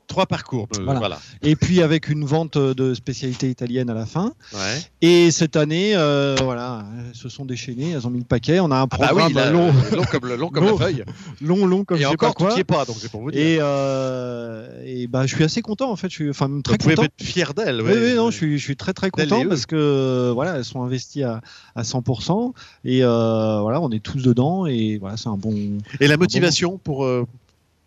Trois 0.06 0.26
parcours. 0.26 0.68
euh, 0.78 0.82
Voilà. 0.84 0.98
voilà. 1.00 1.18
Et 1.42 1.56
puis 1.56 1.82
avec 1.82 2.08
une 2.08 2.24
vente 2.24 2.58
de 2.58 2.94
spécialités 2.94 3.48
italiennes 3.50 3.90
à 3.90 3.94
la 3.94 4.06
fin. 4.06 4.32
Ouais. 4.52 4.82
Et 5.00 5.30
cette 5.30 5.56
année, 5.56 5.92
euh, 5.96 6.36
voilà, 6.42 6.84
elles 7.08 7.14
se 7.16 7.28
sont 7.28 7.44
déchaînées, 7.44 7.90
elles 7.92 8.06
ont 8.06 8.10
mis 8.10 8.18
le 8.20 8.24
paquet. 8.24 8.60
On 8.60 8.70
a 8.70 8.76
un 8.76 8.82
Ah 8.82 8.86
bah 8.86 9.06
programme 9.06 9.26
oui, 9.28 9.32
là, 9.34 9.50
long, 9.50 9.72
long 9.92 10.04
comme, 10.04 10.26
long 10.34 10.48
comme 10.50 10.64
Long. 10.64 10.78
la 10.78 10.84
feuille. 10.84 11.04
long, 11.40 11.66
long 11.66 11.84
comme 11.84 11.96
Et 11.96 12.00
je 12.02 12.06
sais 12.06 12.12
encore, 12.12 12.34
pas 12.34 12.54
quoi. 12.54 12.64
pas, 12.64 12.84
donc 12.84 12.96
c'est 13.00 13.10
pour 13.10 13.22
vous 13.22 13.30
dire. 13.30 13.40
Et, 13.40 13.58
euh, 13.60 14.82
et 14.84 15.06
bah, 15.06 15.26
je 15.26 15.34
suis 15.34 15.44
assez 15.44 15.62
content 15.62 15.90
en 15.90 15.96
fait. 15.96 16.08
Je 16.10 16.14
suis 16.14 16.30
enfin 16.30 16.48
très 16.62 16.72
vous 16.74 16.78
pouvez 16.78 16.94
content. 16.96 17.08
être 17.18 17.24
fier 17.26 17.54
d'elle. 17.54 17.80
Oui, 17.82 17.92
oui, 17.94 18.14
non, 18.14 18.30
je 18.30 18.36
suis, 18.36 18.58
je 18.58 18.62
suis 18.64 18.76
très 18.76 18.92
très 18.92 19.10
content 19.10 19.44
parce 19.48 19.66
que 19.66 19.76
euh, 19.76 20.32
voilà, 20.34 20.56
elles 20.56 20.64
sont 20.64 20.82
investies 20.82 21.22
à, 21.22 21.40
à 21.74 21.82
100% 21.82 22.52
et 22.84 23.02
euh, 23.04 23.60
voilà, 23.60 23.80
on 23.80 23.90
est 23.90 24.02
tous 24.02 24.22
dedans 24.22 24.66
et 24.66 24.98
voilà, 24.98 25.16
c'est 25.16 25.28
un 25.28 25.36
bon. 25.36 25.54
Et 26.00 26.06
la 26.06 26.16
motivation 26.16 26.78
pour, 26.78 27.04
euh, 27.04 27.26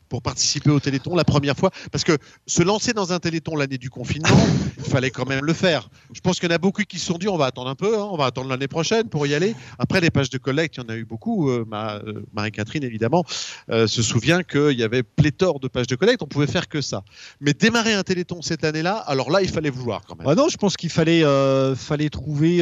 pour 0.09 0.21
participer 0.21 0.69
au 0.69 0.79
Téléthon 0.79 1.15
la 1.15 1.23
première 1.23 1.55
fois 1.55 1.71
Parce 1.91 2.03
que 2.03 2.17
se 2.45 2.63
lancer 2.63 2.93
dans 2.93 3.13
un 3.13 3.19
Téléthon 3.19 3.55
l'année 3.55 3.77
du 3.77 3.89
confinement, 3.89 4.47
il 4.77 4.83
fallait 4.83 5.11
quand 5.11 5.27
même 5.27 5.43
le 5.43 5.53
faire. 5.53 5.89
Je 6.13 6.21
pense 6.21 6.39
qu'il 6.39 6.49
y 6.49 6.51
en 6.51 6.55
a 6.55 6.59
beaucoup 6.59 6.81
qui 6.83 6.99
se 6.99 7.05
sont 7.05 7.17
dit 7.17 7.27
on 7.27 7.37
va 7.37 7.47
attendre 7.47 7.69
un 7.69 7.75
peu, 7.75 7.97
hein, 7.97 8.07
on 8.11 8.17
va 8.17 8.25
attendre 8.25 8.49
l'année 8.49 8.67
prochaine 8.67 9.09
pour 9.09 9.27
y 9.27 9.33
aller. 9.33 9.55
Après, 9.79 10.01
les 10.01 10.09
pages 10.09 10.29
de 10.29 10.37
collecte, 10.37 10.77
il 10.77 10.83
y 10.83 10.85
en 10.85 10.89
a 10.89 10.95
eu 10.95 11.05
beaucoup. 11.05 11.49
Euh, 11.49 11.65
euh, 11.73 12.21
Marie-Catherine, 12.33 12.83
évidemment, 12.83 13.23
euh, 13.69 13.87
se 13.87 14.01
souvient 14.01 14.43
qu'il 14.43 14.77
y 14.77 14.83
avait 14.83 15.03
pléthore 15.03 15.59
de 15.59 15.67
pages 15.67 15.87
de 15.87 15.95
collecte, 15.95 16.21
on 16.21 16.27
pouvait 16.27 16.47
faire 16.47 16.67
que 16.67 16.81
ça. 16.81 17.03
Mais 17.41 17.53
démarrer 17.53 17.93
un 17.93 18.03
Téléthon 18.03 18.41
cette 18.41 18.63
année-là, 18.63 18.95
alors 18.95 19.29
là, 19.29 19.41
il 19.41 19.49
fallait 19.49 19.69
vouloir 19.69 20.03
quand 20.07 20.17
même. 20.17 20.27
Ah 20.27 20.35
non, 20.35 20.47
je 20.49 20.57
pense 20.57 20.77
qu'il 20.77 20.89
fallait 20.89 21.23
trouver 22.09 22.57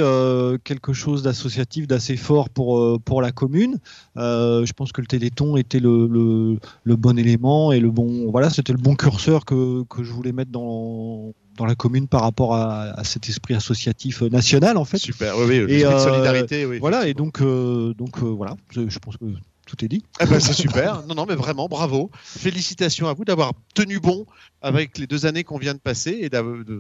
quelque 0.64 0.94
chose 0.94 1.24
d'associatif, 1.24 1.88
d'assez 1.88 2.18
fort 2.18 2.50
pour 2.50 3.02
pour 3.02 3.22
la 3.22 3.32
commune. 3.32 3.78
Je 4.16 4.74
pense 4.74 4.92
que 4.92 5.02
le 5.02 5.08
Téléthon 5.08 5.58
était 5.58 5.80
le, 5.80 6.58
le 6.84 6.96
bon 6.96 7.18
élément 7.18 7.35
et 7.74 7.80
le 7.80 7.92
bon 7.92 8.30
voilà, 8.32 8.50
c'était 8.50 8.74
le 8.74 8.78
bon 8.78 8.96
curseur 8.96 9.46
que 9.46 9.84
que 9.84 10.04
je 10.04 10.12
voulais 10.12 10.32
mettre 10.32 10.52
dans 10.52 11.34
dans 11.58 11.66
la 11.66 11.76
commune 11.76 12.08
par 12.08 12.22
rapport 12.22 12.56
à, 12.56 12.92
à 13.00 13.04
cet 13.04 13.30
esprit 13.30 13.54
associatif 13.54 14.22
euh, 14.22 14.30
national 14.30 14.78
en 14.78 14.86
fait. 14.86 14.98
Super, 14.98 15.38
oui, 15.38 15.46
oui, 15.46 15.74
Et, 15.74 15.84
de 15.84 15.86
euh, 15.86 16.00
solidarité. 16.00 16.66
Oui, 16.66 16.80
Voilà, 16.80 17.08
et 17.08 17.14
donc, 17.14 17.42
euh, 17.42 17.94
donc 17.94 18.20
voilà, 18.20 18.56
je, 18.72 19.00
pense 19.00 19.18
que 19.18 19.26
tout 19.66 19.84
est 19.84 19.88
dit. 19.88 20.04
Eh 20.20 20.26
ben, 20.26 20.40
c'est 20.40 20.54
super. 20.54 21.04
Non, 21.08 21.16
non, 21.16 21.26
mais 21.28 21.36
vraiment, 21.36 21.68
bravo. 21.68 22.12
Félicitations 22.24 23.08
à 23.08 23.14
vous 23.14 23.26
d'avoir 23.26 23.54
tenu 23.74 24.00
bon 24.00 24.26
avec 24.62 24.98
les 24.98 25.08
deux 25.08 25.26
années 25.26 25.44
qu'on 25.44 25.58
vient 25.58 25.74
de 25.74 25.80
passer 25.80 26.12
et 26.22 26.30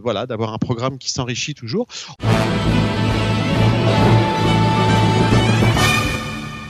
voilà, 0.01 0.25
d'avoir 0.25 0.53
un 0.53 0.57
programme 0.57 0.97
qui 0.97 1.11
s'enrichit 1.11 1.53
toujours. 1.53 1.87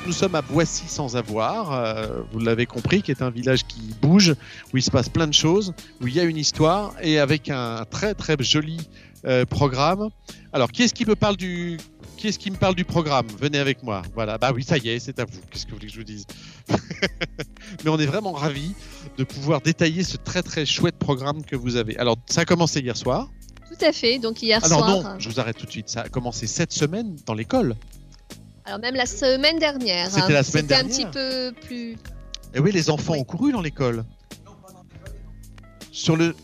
Nous 0.06 0.14
sommes 0.14 0.36
à 0.36 0.44
Boissy 0.44 0.88
sans 0.88 1.16
avoir, 1.16 1.74
euh, 1.74 2.22
vous 2.32 2.40
l'avez 2.40 2.68
compris, 2.68 3.02
qui 3.02 3.10
est 3.10 3.24
un 3.24 3.32
village 3.32 3.66
qui 3.66 3.82
bouge, 4.02 4.36
où 4.72 4.78
il 4.78 4.84
se 4.84 4.92
passe 4.92 5.10
plein 5.10 5.26
de 5.26 5.34
choses, 5.34 5.74
où 6.00 6.08
il 6.08 6.14
y 6.14 6.20
a 6.20 6.24
une 6.24 6.38
histoire 6.38 6.94
et 7.02 7.18
avec 7.18 7.50
un 7.50 7.86
très 7.90 8.14
très 8.14 8.36
joli 8.40 8.78
euh, 9.26 9.46
programme. 9.46 10.10
Alors, 10.54 10.72
qui 10.72 10.84
est-ce 10.84 10.94
qui 10.94 11.06
me 11.06 11.16
parle 11.16 11.38
du 11.38 11.78
qui 12.18 12.28
est-ce 12.28 12.38
qui 12.38 12.52
me 12.52 12.56
parle 12.56 12.76
du 12.76 12.86
programme? 12.86 13.26
Venez 13.40 13.58
avec 13.58 13.82
moi. 13.82 14.04
Voilà. 14.14 14.38
Bah 14.38 14.52
oui, 14.54 14.64
ça 14.64 14.78
y 14.78 14.90
est, 14.90 15.00
c'est 15.00 15.20
à 15.20 15.26
vous. 15.26 15.40
Qu'est-ce 15.50 15.66
que 15.66 15.72
vous 15.72 15.78
voulez 15.78 15.88
que 15.88 15.94
je 15.94 15.98
vous 15.98 16.06
dise? 16.06 16.26
Mais 17.84 17.90
on 17.90 17.98
est 17.98 18.06
vraiment 18.06 18.32
ravis 18.32 18.76
de 19.18 19.24
pouvoir 19.24 19.62
détailler 19.62 20.04
ce 20.04 20.18
très 20.18 20.44
très 20.44 20.68
chouette 20.68 20.98
programme 20.98 21.44
que 21.44 21.56
vous 21.56 21.78
avez. 21.78 21.98
Alors, 21.98 22.18
ça 22.28 22.42
a 22.42 22.46
commencé 22.46 22.80
hier 22.80 22.96
soir. 22.96 23.30
Tout 23.68 23.84
à 23.84 23.92
fait. 23.92 24.20
Donc 24.20 24.44
hier 24.44 24.64
Alors 24.64 24.86
soir. 24.86 25.04
non, 25.04 25.20
je 25.20 25.30
vous 25.30 25.40
arrête 25.40 25.58
tout 25.58 25.66
de 25.66 25.72
suite. 25.72 25.90
Ça 25.90 26.02
a 26.02 26.10
commencé 26.10 26.46
cette 26.46 26.74
semaine 26.74 27.16
dans 27.26 27.34
l'école. 27.34 27.76
Alors 28.66 28.80
même 28.80 28.96
la 28.96 29.06
semaine 29.06 29.60
dernière. 29.60 30.10
C'était 30.10 30.22
hein. 30.22 30.30
la 30.30 30.44
semaine 30.44 30.64
C'était 30.68 30.76
un 30.76 30.86
petit 30.86 31.06
peu 31.06 31.54
plus. 31.68 31.98
Et 32.54 32.60
oui, 32.60 32.72
les 32.72 32.90
enfants 32.90 33.14
Oui. 33.14 33.20
ont 33.20 33.24
couru 33.24 33.52
dans 33.52 33.62
l'école. 33.62 34.06
Sur 35.92 36.16
le, 36.18 36.36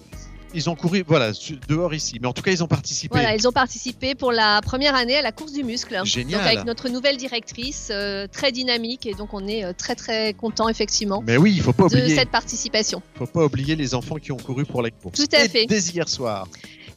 ils 0.54 0.70
ont 0.70 0.76
couru, 0.76 1.04
voilà, 1.08 1.32
dehors 1.68 1.94
ici. 1.94 2.20
Mais 2.22 2.28
en 2.28 2.34
tout 2.34 2.42
cas, 2.42 2.52
ils 2.52 2.64
ont 2.64 2.68
participé. 2.68 3.14
Voilà, 3.14 3.36
ils 3.36 3.48
ont 3.48 3.52
participé 3.52 4.16
pour 4.16 4.32
la 4.32 4.62
première 4.62 4.96
année 4.96 5.16
à 5.18 5.22
la 5.22 5.32
course 5.32 5.54
du 5.54 5.64
muscle. 5.64 6.00
Génial. 6.04 6.40
Donc 6.40 6.48
avec 6.48 6.66
notre 6.66 6.90
nouvelle 6.90 7.18
directrice, 7.18 7.90
euh, 7.92 8.28
très 8.28 8.52
dynamique, 8.52 9.06
et 9.06 9.14
donc 9.14 9.34
on 9.34 9.48
est 9.48 9.64
euh, 9.64 9.74
très 9.74 9.96
très 9.96 10.34
content 10.34 10.70
effectivement 10.70 11.24
Mais 11.26 11.38
oui, 11.38 11.54
il 11.56 11.62
faut 11.62 11.74
pas 11.74 11.88
de 11.88 11.98
oublier, 11.98 12.16
cette 12.16 12.30
participation. 12.30 13.02
faut 13.16 13.26
pas 13.26 13.46
oublier 13.46 13.76
les 13.76 13.96
enfants 13.96 14.16
qui 14.18 14.32
ont 14.32 14.38
couru 14.38 14.66
pour 14.66 14.82
la 14.82 14.92
course. 14.92 15.18
Tout 15.18 15.36
à 15.36 15.46
Et 15.46 15.50
fait. 15.50 15.66
Dès 15.66 15.80
hier 15.80 16.08
soir. 16.08 16.48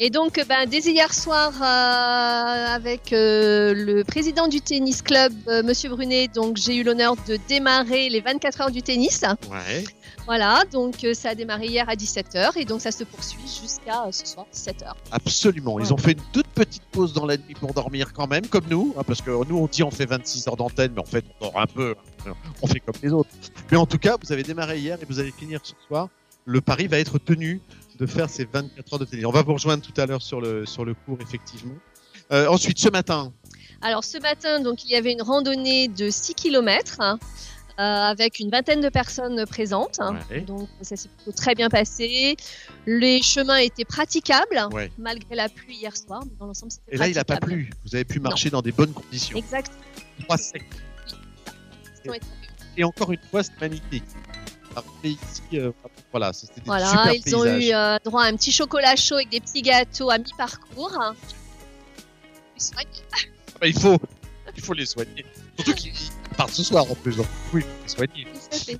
Et 0.00 0.10
donc, 0.10 0.38
euh, 0.38 0.44
ben, 0.48 0.66
dès 0.68 0.78
hier 0.80 1.14
soir, 1.14 1.52
euh, 1.60 2.74
avec 2.74 3.12
euh, 3.12 3.72
le 3.74 4.02
président 4.02 4.48
du 4.48 4.60
tennis 4.60 5.02
club, 5.02 5.32
euh, 5.48 5.62
Monsieur 5.62 5.90
Brunet, 5.90 6.28
donc 6.28 6.56
j'ai 6.56 6.76
eu 6.76 6.82
l'honneur 6.82 7.14
de 7.28 7.38
démarrer 7.48 8.08
les 8.08 8.20
24 8.20 8.60
heures 8.62 8.70
du 8.72 8.82
tennis. 8.82 9.22
Ouais. 9.50 9.84
Voilà, 10.26 10.62
donc 10.72 11.06
ça 11.12 11.30
a 11.30 11.34
démarré 11.34 11.66
hier 11.66 11.86
à 11.88 11.94
17h 11.94 12.52
et 12.56 12.64
donc 12.64 12.80
ça 12.80 12.90
se 12.90 13.04
poursuit 13.04 13.42
jusqu'à 13.62 14.06
ce 14.10 14.26
soir 14.26 14.46
17h. 14.54 14.92
Absolument. 15.12 15.78
Ils 15.78 15.86
Ouais. 15.86 15.92
ont 15.92 15.96
fait 15.98 16.12
une 16.12 16.22
toute 16.32 16.46
petite 16.48 16.82
pause 16.90 17.12
dans 17.12 17.26
la 17.26 17.36
nuit 17.36 17.54
pour 17.60 17.74
dormir 17.74 18.12
quand 18.14 18.26
même, 18.26 18.46
comme 18.46 18.64
nous, 18.70 18.94
hein, 18.98 19.02
parce 19.06 19.20
que 19.20 19.30
nous 19.30 19.58
on 19.58 19.66
dit 19.66 19.82
on 19.82 19.90
fait 19.90 20.06
26 20.06 20.48
heures 20.48 20.56
d'antenne, 20.56 20.92
mais 20.94 21.02
en 21.02 21.04
fait 21.04 21.24
on 21.40 21.44
dort 21.44 21.60
un 21.60 21.66
peu. 21.66 21.94
hein. 22.26 22.32
On 22.62 22.66
fait 22.66 22.80
comme 22.80 22.94
les 23.02 23.12
autres. 23.12 23.28
Mais 23.70 23.76
en 23.76 23.84
tout 23.86 23.98
cas, 23.98 24.16
vous 24.22 24.32
avez 24.32 24.42
démarré 24.42 24.78
hier 24.78 24.96
et 25.00 25.04
vous 25.04 25.20
allez 25.20 25.30
finir 25.30 25.60
ce 25.62 25.74
soir. 25.86 26.08
Le 26.46 26.60
pari 26.62 26.86
va 26.88 26.98
être 26.98 27.18
tenu 27.18 27.60
de 27.98 28.06
faire 28.06 28.28
ces 28.28 28.44
24 28.44 28.92
heures 28.92 28.98
de 28.98 29.04
tennis. 29.04 29.24
On 29.26 29.30
va 29.30 29.42
vous 29.42 29.54
rejoindre 29.54 29.82
tout 29.82 29.98
à 30.00 30.06
l'heure 30.06 30.22
sur 30.22 30.40
le 30.40 30.66
sur 30.66 30.84
le 30.84 30.94
cours 30.94 31.18
effectivement. 31.20 31.74
Euh, 32.32 32.46
ensuite, 32.48 32.78
ce 32.78 32.88
matin, 32.88 33.32
Alors 33.82 34.02
ce 34.04 34.18
matin, 34.18 34.60
donc 34.60 34.84
il 34.84 34.90
y 34.90 34.96
avait 34.96 35.12
une 35.12 35.22
randonnée 35.22 35.88
de 35.88 36.08
6 36.10 36.34
km 36.34 37.18
avec 37.76 38.38
une 38.38 38.50
vingtaine 38.50 38.80
de 38.80 38.88
personnes 38.88 39.44
présentes. 39.46 39.98
Ouais. 40.30 40.40
Donc 40.42 40.68
ça 40.80 40.96
s'est 40.96 41.08
plutôt 41.08 41.32
très 41.32 41.54
bien 41.54 41.68
passé. 41.68 42.36
Les 42.86 43.20
chemins 43.20 43.56
étaient 43.56 43.84
praticables 43.84 44.68
Ouais. 44.72 44.90
malgré 44.96 45.34
la 45.34 45.48
pluie 45.48 45.76
hier 45.76 45.96
soir, 45.96 46.22
mais 46.24 46.32
dans 46.38 46.46
l'ensemble 46.46 46.70
c'était 46.72 46.94
et 46.94 46.98
là 46.98 47.08
il 47.08 47.14
n'a 47.16 47.24
pas 47.24 47.36
plu. 47.38 47.70
Vous 47.84 47.94
avez 47.94 48.04
pu 48.04 48.20
marcher 48.20 48.48
dans 48.48 48.62
des 48.62 48.72
bonnes 48.72 48.92
conditions. 48.92 49.36
Exact. 49.36 49.72
Trois 50.22 50.38
secs. 50.38 50.62
Et 52.76 52.84
encore 52.84 53.12
une 53.12 53.20
fois, 53.30 53.42
c'est 53.42 53.58
magnifique. 53.60 54.04
Ici, 55.02 55.42
euh, 55.54 55.72
voilà, 56.10 56.32
c'était 56.32 56.60
des 56.60 56.66
Voilà, 56.66 56.86
super 56.86 57.14
ils 57.14 57.36
ont 57.36 57.44
eu 57.44 57.72
euh, 57.72 57.96
droit 58.04 58.24
à 58.24 58.26
un 58.26 58.36
petit 58.36 58.52
chocolat 58.52 58.96
chaud 58.96 59.16
avec 59.16 59.28
des 59.28 59.40
petits 59.40 59.62
gâteaux 59.62 60.10
à 60.10 60.18
mi-parcours. 60.18 60.98
Ah 61.00 61.12
bah, 63.60 63.66
il 63.66 63.78
faut, 63.78 63.98
il 64.56 64.62
faut 64.62 64.74
les 64.74 64.86
soigner. 64.86 65.24
Surtout 65.56 65.74
qu'ils 65.74 65.92
partent 66.36 66.52
ce 66.52 66.64
soir 66.64 66.90
en 66.90 66.94
plus. 66.94 67.16
Donc, 67.16 67.26
oui, 67.52 67.62
les 67.82 67.88
soigner. 67.88 68.26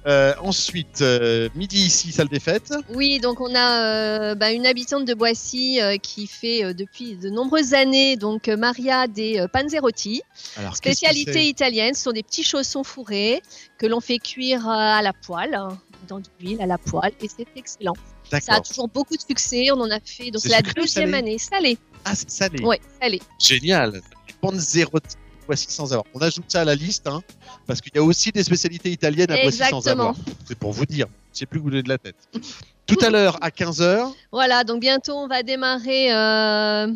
Euh, 0.07 0.35
ensuite, 0.41 1.03
euh, 1.03 1.49
midi 1.55 1.87
ici, 1.87 2.13
salle 2.13 2.29
des 2.29 2.41
fêtes. 2.41 2.75
Oui, 2.91 3.21
donc 3.21 3.41
on 3.41 3.55
a 3.55 3.83
euh, 3.83 4.35
bah, 4.35 4.53
une 4.53 4.67
habitante 4.67 5.05
de 5.05 5.15
Boissy 5.15 5.81
qui 6.03 6.27
fait 6.27 6.75
depuis 6.75 7.17
de 7.17 7.31
nombreuses 7.31 7.75
années 7.75 8.17
donc 8.17 8.49
Maria 8.49 9.07
des 9.07 9.47
Panzerotti, 9.53 10.23
Alors, 10.57 10.77
spécialité 10.77 11.47
italienne. 11.47 11.95
Ce 11.95 12.03
sont 12.03 12.13
des 12.13 12.23
petits 12.23 12.45
chaussons 12.45 12.85
fourrés 12.85 13.43
que 13.79 13.87
l'on 13.87 14.01
fait 14.01 14.19
cuire 14.19 14.69
à 14.69 15.03
la 15.03 15.13
poêle, 15.13 15.59
dans 16.05 16.21
de 16.21 16.29
l'huile 16.41 16.61
à 16.63 16.67
la 16.67 16.79
poêle, 16.79 17.13
et 17.21 17.29
c'est 17.29 17.47
excellent. 17.57 17.95
Ça 18.31 18.55
a 18.55 18.61
toujours 18.61 18.89
beaucoup 18.89 19.17
de 19.17 19.21
succès. 19.21 19.71
On 19.71 19.81
en 19.81 19.91
a 19.91 20.01
fait 20.01 20.31
donc 20.31 20.43
C'est 20.43 20.49
la 20.49 20.59
sucré 20.59 20.75
deuxième 20.75 21.11
salé 21.11 21.19
année 21.19 21.39
salée. 21.39 21.79
Ah, 22.05 22.15
c'est 22.15 22.31
salé. 22.31 22.63
Ouais, 22.63 22.81
salée. 23.01 23.21
Génial. 23.39 24.01
Panzerotti. 24.41 25.17
Voici 25.47 25.67
sans 25.69 25.93
avoir. 25.93 26.07
On 26.15 26.21
ajoute 26.21 26.45
ça 26.49 26.63
à 26.63 26.65
la 26.65 26.75
liste, 26.75 27.07
hein, 27.07 27.23
parce 27.67 27.81
qu'il 27.83 27.93
y 27.95 27.99
a 27.99 28.03
aussi 28.03 28.33
des 28.33 28.43
spécialités 28.43 28.91
italiennes 28.91 29.31
à 29.31 29.43
Boissy 29.43 29.59
sans 29.59 29.79
Exactement. 29.79 30.11
avoir. 30.11 30.17
C'est 30.47 30.59
pour 30.59 30.73
vous 30.73 30.87
dire. 30.87 31.07
Je 31.33 31.41
sais 31.41 31.47
plus 31.47 31.61
où 31.61 31.65
vous 31.65 31.71
de 31.71 31.89
la 31.89 31.99
tête. 31.99 32.17
Tout 32.87 32.99
à 33.03 33.11
l'heure, 33.11 33.39
à 33.43 33.51
15h. 33.51 34.13
Voilà, 34.31 34.65
donc 34.65 34.81
bientôt 34.81 35.15
on 35.15 35.27
va 35.27 35.43
démarrer 35.43 36.13
euh, 36.13 36.93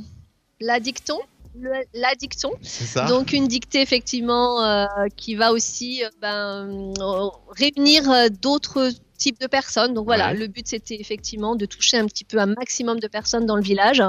la 0.60 0.80
dicton. 0.80 1.18
La 1.94 2.14
dicton. 2.14 2.50
C'est 2.62 2.84
ça. 2.84 3.06
Donc 3.06 3.32
une 3.32 3.48
dictée 3.48 3.80
effectivement 3.82 4.62
euh, 4.64 4.86
qui 5.16 5.34
va 5.34 5.52
aussi 5.52 6.04
euh, 6.04 6.08
ben, 6.20 6.92
euh, 7.00 7.28
réunir 7.56 8.10
euh, 8.10 8.28
d'autres 8.28 8.90
types 9.16 9.40
de 9.40 9.46
personnes. 9.48 9.94
Donc 9.94 10.04
voilà, 10.06 10.28
Ouais. 10.28 10.36
le 10.38 10.46
but 10.46 10.66
c'était 10.68 11.00
effectivement 11.00 11.56
de 11.56 11.66
toucher 11.66 11.96
un 11.98 12.06
petit 12.06 12.24
peu 12.24 12.38
un 12.38 12.46
maximum 12.46 13.00
de 13.00 13.08
personnes 13.08 13.46
dans 13.46 13.56
le 13.56 13.62
village. 13.62 14.02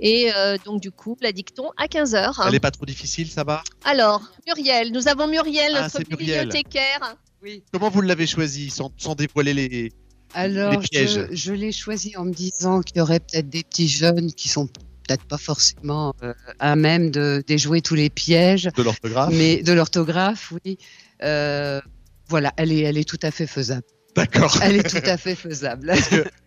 Et 0.00 0.30
euh, 0.34 0.56
donc 0.64 0.80
du 0.82 0.90
coup, 0.90 1.16
la 1.22 1.32
dicton 1.32 1.70
à 1.78 1.86
15h. 1.86 2.34
Elle 2.46 2.54
est 2.54 2.60
pas 2.60 2.70
trop 2.70 2.84
difficile, 2.84 3.30
ça 3.30 3.44
va? 3.44 3.62
Alors, 3.84 4.20
Muriel, 4.46 4.92
nous 4.92 5.08
avons 5.08 5.26
Muriel, 5.28 5.72
Ah, 5.76 5.82
notre 5.84 6.02
bibliothécaire. 6.08 7.16
Oui. 7.42 7.62
Comment 7.72 7.88
vous 7.88 8.02
l'avez 8.02 8.26
choisi 8.26 8.68
sans, 8.70 8.92
sans 8.98 9.14
dévoiler 9.14 9.54
les. 9.54 9.92
Alors, 10.34 10.78
pièges? 10.80 11.26
je, 11.30 11.34
je 11.34 11.52
l'ai 11.52 11.72
choisi 11.72 12.16
en 12.16 12.24
me 12.24 12.32
disant 12.32 12.80
qu'il 12.80 12.96
y 12.98 13.00
aurait 13.00 13.20
peut-être 13.20 13.48
des 13.50 13.62
petits 13.64 13.88
jeunes 13.88 14.32
qui 14.32 14.48
sont 14.48 14.66
peut-être 15.02 15.24
pas 15.24 15.38
forcément 15.38 16.14
euh, 16.22 16.32
à 16.58 16.76
même 16.76 17.10
de 17.10 17.42
déjouer 17.46 17.80
tous 17.80 17.94
les 17.94 18.10
pièges, 18.10 18.68
de 18.76 18.82
l'orthographe 18.82 19.32
mais 19.32 19.62
de 19.62 19.72
l'orthographe, 19.72 20.52
oui. 20.64 20.78
Euh, 21.22 21.80
voilà, 22.28 22.52
elle 22.56 22.72
est, 22.72 22.80
elle 22.80 22.98
est 22.98 23.08
tout 23.08 23.18
à 23.22 23.30
fait 23.30 23.46
faisable. 23.46 23.86
D'accord. 24.14 24.58
Elle 24.62 24.76
est 24.76 24.88
tout 24.88 25.08
à 25.08 25.16
fait 25.16 25.34
faisable. 25.34 25.94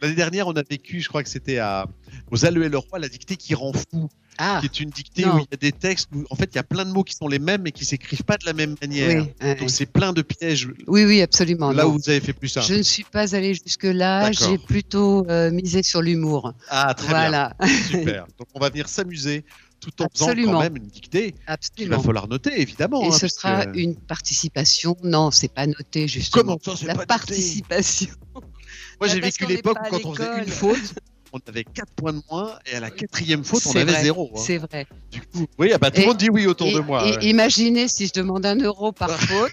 L'année 0.01 0.15
dernière, 0.15 0.47
on 0.47 0.53
a 0.53 0.62
vécu, 0.62 1.01
je 1.01 1.09
crois 1.09 1.24
que 1.24 1.29
c'était 1.29 1.57
à 1.57 1.88
aux 2.31 2.45
Alleux 2.45 2.63
et 2.63 2.69
le 2.69 2.77
Roi, 2.77 3.00
la 3.00 3.09
dictée 3.09 3.38
qui 3.38 3.55
rend 3.55 3.74
fou, 3.74 4.09
Ah, 4.38 4.58
qui 4.60 4.65
est 4.65 4.80
une 4.84 4.89
dictée 4.89 5.25
non. 5.25 5.36
où 5.36 5.39
il 5.39 5.48
y 5.51 5.54
a 5.54 5.58
des 5.58 5.72
textes 5.72 6.10
où 6.13 6.24
en 6.30 6.36
fait 6.36 6.50
il 6.54 6.56
y 6.56 6.60
a 6.60 6.63
plein 6.63 6.86
de 6.86 6.92
mots 6.92 7.04
qui 7.04 7.15
sont 7.15 7.27
les 7.27 7.39
mêmes 7.39 7.62
mais 7.63 7.72
qui 7.72 7.86
s'écrivent 7.86 8.24
pas 8.24 8.38
de 8.38 8.46
la 8.46 8.54
même 8.54 8.75
manière. 8.82 9.24
oui, 9.24 9.30
euh, 9.44 9.56
Donc 9.56 9.70
c'est 9.70 9.86
plein 9.86 10.13
de 10.13 10.22
pièges. 10.22 10.68
oui, 10.88 11.06
oui, 11.06 11.22
absolument. 11.22 11.72
Là 11.72 11.84
non. 11.84 11.89
où 11.89 11.94
vous 11.94 12.10
avez 12.10 12.20
fait 12.20 12.34
plus 12.34 12.50
simple. 12.50 12.68
Je 12.68 12.74
ne 12.75 12.84
suis 12.84 13.04
pas 13.04 13.36
allée 13.36 13.54
jusque-là, 13.54 14.32
j'ai 14.32 14.58
plutôt 14.58 15.25
euh, 15.30 15.51
misé 15.51 15.84
sur 15.84 16.01
l'humour. 16.01 16.54
Ah 16.70 16.94
très 16.94 17.08
bien, 17.08 17.18
Voilà, 17.18 17.54
super. 17.89 18.25
Donc 18.38 18.48
on 18.54 18.60
va 18.60 18.70
venir 18.70 18.88
s'amuser 18.89 19.46
tout 19.80 19.92
en 20.01 20.08
faisant 20.12 20.25
Absolument. 20.27 20.54
quand 20.54 20.60
même 20.62 20.77
une 20.77 20.88
dictée. 20.88 21.27
Il 21.27 21.46
va 21.48 21.54
absolument. 21.54 22.00
falloir 22.01 22.27
noter 22.27 22.60
évidemment. 22.60 23.04
Et 23.04 23.08
hein, 23.08 23.12
ce 23.12 23.27
sera 23.27 23.65
que- 23.68 23.77
une 23.77 23.96
participation. 23.96 24.96
Non, 25.04 25.32
c'est 25.32 25.54
pas 25.54 25.68
noté 25.68 26.08
justement. 26.08 26.44
Comment 26.44 26.60
ça 26.63 26.75
c'est 26.77 26.88
La 26.88 26.96
pas 26.96 27.06
participation. 27.06 28.10
Moi 29.00 29.08
j'ai 29.10 29.20
parce 29.20 29.38
vécu 29.39 29.46
l'époque 29.54 29.77
où 29.86 29.89
quand 29.89 30.06
on 30.06 30.13
faisait 30.15 30.39
une 30.39 30.48
faute, 30.48 30.77
on 31.36 31.50
avait 31.50 31.63
4 31.63 31.92
points 31.96 32.13
de 32.13 32.22
moins 32.32 32.58
et 32.65 32.75
à 32.75 32.80
la 32.80 32.89
quatrième 32.92 33.44
faute 33.44 33.65
on 33.68 33.72
avait 33.75 33.92
vrai, 33.92 34.04
zéro. 34.04 34.32
hein. 34.36 34.42
C'est 34.44 34.58
vrai. 34.58 34.88
Du 35.12 35.22
coup, 35.22 35.46
oui, 35.60 35.72
ah 35.74 35.77
bah, 35.77 35.92
tout 35.92 36.01
le 36.01 36.08
monde 36.08 36.18
dit 36.18 36.30
oui 36.30 36.48
autour 36.48 36.68
Et, 36.68 36.74
de 36.74 36.80
moi. 36.80 37.06
et 37.08 37.12
ouais. 37.18 37.25
imaginez 37.25 37.88
si 37.88 38.08
je 38.08 38.13
demande 38.13 38.46
un 38.46 38.56
euro 38.58 38.92
par 38.92 39.12
faute, 39.22 39.51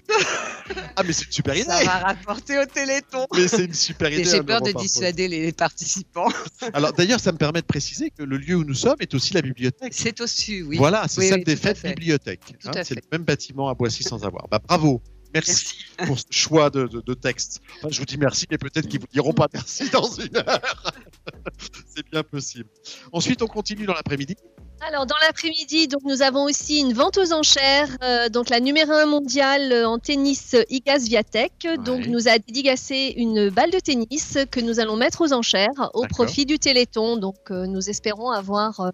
Ah 0.95 1.03
mais 1.05 1.11
c'est 1.13 1.25
une 1.25 1.31
super 1.31 1.55
idée. 1.55 1.65
ça 1.65 1.83
va 1.83 1.99
rapporter 1.99 2.57
au 2.57 2.65
Téléthon. 2.65 3.27
Mais 3.33 3.47
c'est 3.47 3.65
une 3.65 3.73
super 3.73 4.11
idée. 4.11 4.23
J'ai 4.23 4.41
peur 4.43 4.61
de 4.61 4.71
dissuader 4.71 5.27
les 5.27 5.51
participants. 5.51 6.29
Alors 6.73 6.93
d'ailleurs, 6.93 7.19
ça 7.19 7.31
me 7.31 7.37
permet 7.37 7.61
de 7.61 7.65
préciser 7.67 8.09
que 8.11 8.23
le 8.23 8.37
lieu 8.37 8.55
où 8.55 8.63
nous 8.63 8.73
sommes 8.73 8.95
est 8.99 9.13
aussi 9.13 9.33
la 9.33 9.41
bibliothèque. 9.41 9.93
C'est 9.95 10.19
au-dessus, 10.21 10.63
oui. 10.63 10.77
Voilà, 10.77 11.07
c'est 11.07 11.21
Oui, 11.21 11.31
oui, 11.33 11.43
des 11.43 11.55
fêtes 11.55 11.83
bibliothèque. 11.83 12.55
Hein, 12.65 12.71
c'est 12.83 12.95
le 12.95 13.01
même 13.11 13.23
bâtiment 13.23 13.67
à 13.69 13.73
Boissy 13.73 14.03
sans 14.03 14.23
avoir. 14.23 14.47
Bah, 14.49 14.59
bravo. 14.65 15.01
Merci, 15.33 15.75
pour 16.05 16.19
ce 16.19 16.25
choix 16.31 16.69
de, 16.69 16.87
de, 16.87 17.01
de 17.01 17.13
texte. 17.13 17.61
Enfin, 17.77 17.89
je 17.91 17.99
vous 17.99 18.05
dis 18.05 18.17
merci, 18.17 18.45
mais 18.49 18.57
peut-être 18.57 18.87
qu'ils 18.87 18.99
vous 18.99 19.07
diront 19.11 19.33
pas 19.33 19.47
merci 19.53 19.89
dans 19.89 20.09
une 20.09 20.37
heure. 20.37 20.93
c'est 21.95 22.09
bien 22.11 22.23
possible. 22.23 22.69
Ensuite, 23.11 23.41
on 23.41 23.47
continue 23.47 23.85
dans 23.85 23.93
l'après-midi. 23.93 24.35
Alors 24.81 25.05
dans 25.05 25.15
l'après-midi, 25.25 25.87
donc 25.87 26.01
nous 26.03 26.21
avons 26.21 26.43
aussi 26.43 26.81
une 26.81 26.93
vente 26.93 27.17
aux 27.17 27.31
enchères, 27.31 27.87
euh, 28.03 28.27
donc 28.27 28.49
la 28.49 28.59
numéro 28.59 28.91
1 28.91 29.05
mondiale 29.05 29.71
euh, 29.71 29.87
en 29.87 29.97
tennis 29.97 30.55
euh, 30.55 30.63
Iga 30.69 30.99
Swiatek, 30.99 31.67
donc 31.85 32.05
nous 32.07 32.27
a 32.27 32.37
dédicacé 32.37 33.13
une 33.15 33.49
balle 33.49 33.71
de 33.71 33.79
tennis 33.79 34.37
que 34.51 34.59
nous 34.59 34.81
allons 34.81 34.97
mettre 34.97 35.21
aux 35.21 35.31
enchères 35.31 35.69
au 35.93 36.01
D'accord. 36.01 36.25
profit 36.25 36.45
du 36.45 36.59
Téléthon. 36.59 37.15
Donc 37.15 37.37
euh, 37.49 37.65
nous 37.65 37.89
espérons 37.89 38.29
avoir 38.31 38.79
euh, 38.81 38.89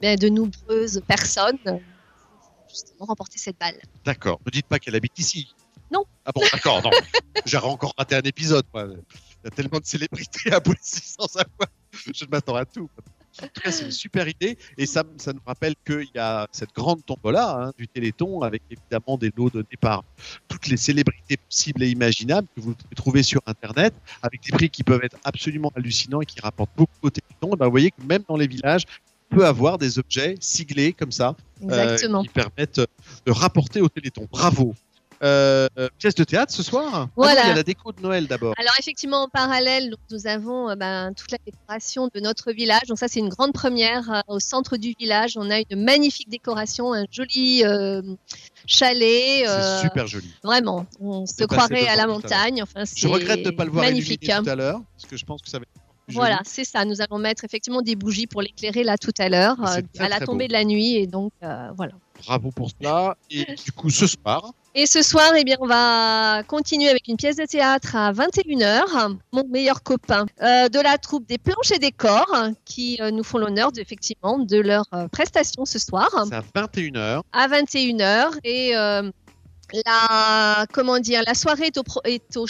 ben, 0.00 0.16
de 0.16 0.28
nombreuses 0.28 1.02
personnes 1.08 1.58
justement 2.68 3.06
remporter 3.06 3.38
cette 3.38 3.58
balle. 3.58 3.80
D'accord. 4.04 4.38
Ne 4.46 4.50
dites 4.50 4.66
pas 4.66 4.78
qu'elle 4.78 4.94
habite 4.94 5.18
ici. 5.18 5.48
Non. 5.96 6.04
Ah 6.24 6.32
bon, 6.34 6.42
d'accord, 6.52 6.82
non. 6.82 6.90
J'aurais 7.46 7.68
encore 7.68 7.94
raté 7.96 8.16
un 8.16 8.22
épisode. 8.22 8.64
Il 8.74 8.80
y 9.44 9.46
a 9.46 9.50
tellement 9.50 9.78
de 9.78 9.86
célébrités 9.86 10.52
à 10.52 10.60
Boissy 10.60 11.00
sans 11.02 11.28
savoir. 11.28 11.68
Je 11.92 12.24
m'attends 12.30 12.56
à 12.56 12.64
tout. 12.64 12.88
En 13.42 13.48
tout 13.48 13.60
cas, 13.60 13.70
c'est 13.70 13.84
une 13.84 13.90
super 13.90 14.26
idée. 14.28 14.56
Et 14.78 14.86
ça, 14.86 15.04
ça 15.18 15.32
nous 15.32 15.42
rappelle 15.46 15.74
qu'il 15.86 16.08
y 16.14 16.18
a 16.18 16.46
cette 16.52 16.74
grande 16.74 17.04
tombola 17.04 17.66
hein, 17.66 17.72
du 17.78 17.86
Téléthon 17.86 18.40
avec 18.40 18.62
évidemment 18.70 19.18
des 19.18 19.30
lots 19.36 19.50
donnés 19.50 19.76
par 19.80 20.04
toutes 20.48 20.68
les 20.68 20.76
célébrités 20.76 21.36
possibles 21.36 21.82
et 21.82 21.90
imaginables 21.90 22.48
que 22.56 22.60
vous 22.62 22.74
pouvez 22.74 22.94
trouver 22.94 23.22
sur 23.22 23.42
Internet 23.46 23.94
avec 24.22 24.42
des 24.42 24.52
prix 24.52 24.70
qui 24.70 24.82
peuvent 24.82 25.04
être 25.04 25.18
absolument 25.24 25.70
hallucinants 25.76 26.22
et 26.22 26.26
qui 26.26 26.40
rapportent 26.40 26.74
beaucoup 26.76 26.92
au 27.02 27.10
Téléthon. 27.10 27.54
Et 27.54 27.56
ben, 27.56 27.66
vous 27.66 27.70
voyez 27.70 27.90
que 27.90 28.02
même 28.02 28.22
dans 28.26 28.36
les 28.36 28.46
villages, 28.46 28.84
peut 29.28 29.46
avoir 29.46 29.76
des 29.78 29.98
objets 29.98 30.36
siglés 30.40 30.92
comme 30.92 31.12
ça 31.12 31.34
euh, 31.68 31.96
qui 31.96 32.28
permettent 32.28 32.80
de 32.80 33.32
rapporter 33.32 33.80
au 33.80 33.88
Téléthon. 33.88 34.26
Bravo. 34.30 34.74
Euh, 35.22 35.68
pièce 35.98 36.14
de 36.14 36.24
théâtre 36.24 36.52
ce 36.52 36.62
soir? 36.62 36.90
Ah 36.92 36.98
non, 36.98 37.08
Voilà. 37.16 37.42
Il 37.44 37.48
y 37.48 37.52
a 37.52 37.54
la 37.54 37.62
déco 37.62 37.92
de 37.92 38.00
Noël 38.00 38.26
d'abord. 38.26 38.54
Alors 38.58 38.74
effectivement, 38.78 39.22
en 39.22 39.28
parallèle, 39.28 39.90
donc, 39.90 40.00
nous 40.10 40.26
avons 40.26 40.70
euh, 40.70 40.74
ben, 40.74 41.12
toute 41.14 41.30
la 41.32 41.38
décoration 41.44 42.08
de 42.12 42.20
notre 42.20 42.52
village. 42.52 42.82
Donc 42.88 42.98
ça, 42.98 43.08
c'est 43.08 43.20
une 43.20 43.28
grande 43.28 43.52
première 43.52 44.10
euh, 44.10 44.20
au 44.28 44.40
centre 44.40 44.76
du 44.76 44.94
village. 44.98 45.36
On 45.36 45.50
a 45.50 45.60
une 45.70 45.84
magnifique 45.84 46.28
décoration, 46.28 46.92
un 46.92 47.06
joli 47.10 47.62
euh, 47.64 48.02
chalet. 48.66 49.46
C'est 49.46 49.82
super 49.82 50.06
joli. 50.06 50.30
Vraiment, 50.42 50.86
on 51.00 51.26
se 51.26 51.44
croirait 51.44 51.88
à 51.88 51.96
la 51.96 52.06
montagne. 52.06 52.62
Enfin, 52.62 52.84
Je 52.84 53.08
regrette 53.08 53.42
de 53.42 53.50
ne 53.50 53.56
pas 53.56 53.64
le 53.64 53.70
voir 53.70 53.84
magnifique. 53.84 54.22
illuminé 54.22 54.44
tout 54.44 54.50
à 54.50 54.54
l'heure 54.56 54.80
parce 54.96 55.10
que 55.10 55.16
je 55.16 55.24
pense 55.24 55.42
que 55.42 55.48
ça 55.48 55.58
va 55.58 55.62
être. 55.62 55.85
Voilà, 56.08 56.40
c'est 56.44 56.64
ça. 56.64 56.84
Nous 56.84 57.00
allons 57.00 57.18
mettre 57.18 57.44
effectivement 57.44 57.82
des 57.82 57.96
bougies 57.96 58.26
pour 58.26 58.40
l'éclairer 58.42 58.84
là 58.84 58.96
tout 58.96 59.12
à 59.18 59.28
l'heure, 59.28 59.56
euh, 59.60 59.80
à 59.98 60.08
la 60.08 60.20
tombée 60.20 60.44
beau. 60.44 60.48
de 60.48 60.52
la 60.52 60.64
nuit. 60.64 60.94
Et 60.96 61.06
donc, 61.06 61.32
euh, 61.42 61.68
voilà. 61.76 61.92
Bravo 62.24 62.50
pour 62.50 62.70
cela. 62.70 63.16
Et 63.30 63.44
du 63.64 63.72
coup, 63.72 63.90
ce 63.90 64.06
soir, 64.06 64.52
Et 64.74 64.86
ce 64.86 65.02
soir, 65.02 65.32
eh 65.36 65.42
bien, 65.44 65.56
on 65.60 65.66
va 65.66 66.42
continuer 66.46 66.88
avec 66.88 67.08
une 67.08 67.16
pièce 67.16 67.36
de 67.36 67.44
théâtre 67.44 67.96
à 67.96 68.12
21h. 68.12 69.16
Mon 69.32 69.44
meilleur 69.48 69.82
copain 69.82 70.26
euh, 70.42 70.68
de 70.68 70.78
la 70.80 70.96
troupe 70.98 71.26
des 71.26 71.38
planches 71.38 71.72
et 71.72 71.78
des 71.78 71.92
corps 71.92 72.32
qui 72.64 72.98
euh, 73.00 73.10
nous 73.10 73.24
font 73.24 73.38
l'honneur 73.38 73.72
de, 73.72 73.80
effectivement 73.80 74.38
de 74.38 74.58
leur 74.58 74.84
euh, 74.94 75.08
prestation 75.08 75.64
ce 75.64 75.78
soir 75.78 76.08
c'est 76.28 76.34
à 76.34 76.42
21h. 76.66 77.22
à 77.32 77.48
21h. 77.48 78.38
Et 78.44 78.72
la, 79.84 80.64
comment 80.72 80.98
dire, 81.00 81.22
la 81.26 81.34
soirée 81.34 81.66
est 81.66 81.76
au, 81.78 81.82
pro- 81.82 82.00
est 82.04 82.36
au 82.36 82.46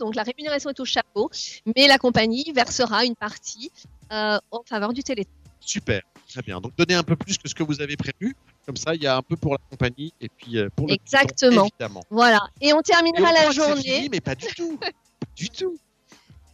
donc 0.00 0.14
la 0.14 0.22
rémunération 0.22 0.70
est 0.70 0.80
au 0.80 0.84
chapeau, 0.84 1.30
mais 1.76 1.86
la 1.86 1.98
compagnie 1.98 2.50
versera 2.54 3.04
une 3.04 3.16
partie 3.16 3.70
euh, 4.12 4.38
en 4.50 4.62
faveur 4.64 4.92
du 4.92 5.02
téléthon. 5.02 5.30
Super, 5.60 6.00
très 6.28 6.42
bien. 6.42 6.60
Donc 6.60 6.72
donnez 6.76 6.94
un 6.94 7.02
peu 7.02 7.16
plus 7.16 7.36
que 7.38 7.48
ce 7.48 7.54
que 7.54 7.62
vous 7.62 7.80
avez 7.80 7.96
prévu. 7.96 8.34
Comme 8.64 8.76
ça, 8.76 8.94
il 8.94 9.02
y 9.02 9.06
a 9.06 9.16
un 9.16 9.22
peu 9.22 9.36
pour 9.36 9.52
la 9.52 9.58
compagnie 9.70 10.12
et 10.20 10.28
puis 10.28 10.58
euh, 10.58 10.68
pour 10.74 10.86
le 10.88 10.94
Exactement. 10.94 11.50
Téléthon, 11.50 11.66
évidemment. 11.78 12.04
Voilà. 12.10 12.40
Et 12.60 12.72
on 12.72 12.80
terminera 12.82 13.30
on 13.30 13.32
la 13.32 13.50
journée. 13.50 13.82
fini, 13.82 14.08
mais 14.10 14.20
pas 14.20 14.34
du 14.34 14.46
tout. 14.54 14.76
Pas 14.80 14.90
du 15.36 15.48
tout. 15.50 15.76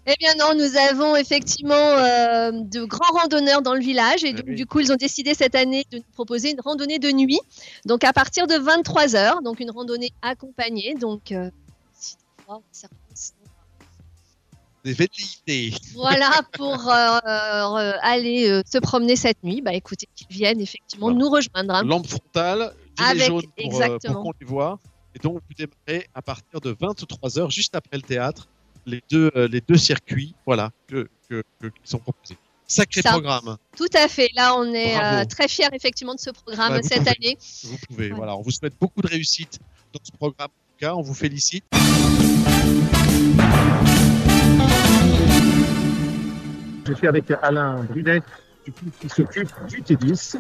Eh 0.07 0.15
bien 0.19 0.35
non, 0.39 0.53
nous 0.55 0.77
avons 0.77 1.17
effectivement 1.17 1.75
euh, 1.75 2.51
de 2.53 2.85
grands 2.85 3.19
randonneurs 3.19 3.63
dans 3.63 3.73
le 3.75 3.81
village 3.81 4.23
et 4.23 4.31
Ah 4.31 4.33
donc 4.37 4.45
oui. 4.49 4.55
du 4.55 4.67
coup 4.67 4.81
ils 4.81 4.93
ont 4.93 4.97
décidé 4.97 5.33
cette 5.35 5.55
année 5.55 5.87
de 5.91 5.97
nous 5.99 6.05
proposer 6.13 6.51
une 6.51 6.61
randonnée 6.61 6.99
de 6.99 7.11
nuit, 7.11 7.41
donc 7.87 8.05
à 8.05 8.13
partir 8.13 8.47
de 8.47 8.55
23 8.57 9.17
heures, 9.17 9.41
donc 9.41 9.61
une 9.61 9.71
randonnée 9.71 10.13
accompagnée, 10.21 10.95
donc 10.95 11.33
euh, 11.33 11.51
si- 11.95 12.17
Des 14.85 14.93
velléités. 14.93 15.73
voilà 15.95 16.31
pour 16.53 16.89
euh, 16.91 17.19
euh, 17.27 17.93
aller 18.03 18.49
euh, 18.51 18.63
se 18.71 18.79
promener 18.79 19.17
cette 19.17 19.43
nuit. 19.43 19.63
Bah 19.63 19.73
écoutez, 19.73 20.07
qu'ils 20.15 20.27
viennent 20.29 20.61
effectivement 20.61 21.07
Voilà. 21.07 21.19
nous 21.19 21.31
rejoindre. 21.31 21.75
hein. 21.75 21.83
Lampe 21.85 22.07
frontale, 22.07 22.75
Avec- 22.99 23.27
jaune 23.29 23.43
pour, 23.43 23.53
exactement. 23.57 24.15
pour 24.15 24.23
qu'on 24.25 24.33
les 24.41 24.47
voit. 24.47 24.79
Et 25.15 25.19
donc, 25.21 25.35
vous 25.49 25.55
démarrez 25.57 26.09
à 26.15 26.21
partir 26.23 26.61
de 26.61 26.73
23h, 26.75 27.51
juste 27.51 27.75
après 27.75 27.97
le 27.97 28.03
théâtre, 28.03 28.49
les 28.85 29.01
deux, 29.11 29.31
les 29.51 29.61
deux 29.63 29.77
circuits 29.79 30.35
voilà, 30.45 30.71
que, 30.89 31.09
que, 31.31 31.43
que- 31.61 31.69
qui 31.69 31.81
sont 31.85 31.99
proposés. 31.99 32.37
Sacré 32.67 33.01
Ça. 33.03 33.11
programme, 33.13 33.57
Tout 33.77 33.89
à 33.95 34.09
fait. 34.09 34.29
Là, 34.35 34.55
on 34.57 34.65
est 34.75 34.97
euh, 34.99 35.25
très 35.27 35.49
fiers 35.49 35.69
effectivement 35.73 36.15
de 36.15 36.21
ce 36.21 36.31
programme 36.31 36.77
vous 36.81 36.89
cette 36.89 36.99
pouvez. 36.99 37.11
année. 37.11 37.39
vous 37.65 37.77
pouvez. 37.89 38.11
Ouais. 38.11 38.17
Voilà, 38.17 38.37
on 38.37 38.43
vous 38.43 38.51
souhaite 38.51 38.75
beaucoup 38.81 39.01
de 39.03 39.07
réussite 39.09 39.59
dans 39.93 40.01
ce 40.03 40.11
programme. 40.13 40.49
En 40.49 40.73
tout 40.73 40.79
cas, 40.79 40.95
on 40.95 41.03
vous 41.03 41.15
félicite. 41.15 41.65
Je 46.87 46.93
suis 46.93 47.09
avec 47.09 47.31
Alain 47.43 47.83
Brunet, 47.85 48.21
du 48.65 48.73
coup, 48.73 48.87
qui 49.01 49.09
s'occupe 49.09 49.49
du 49.69 49.83
tennis. 49.83 50.37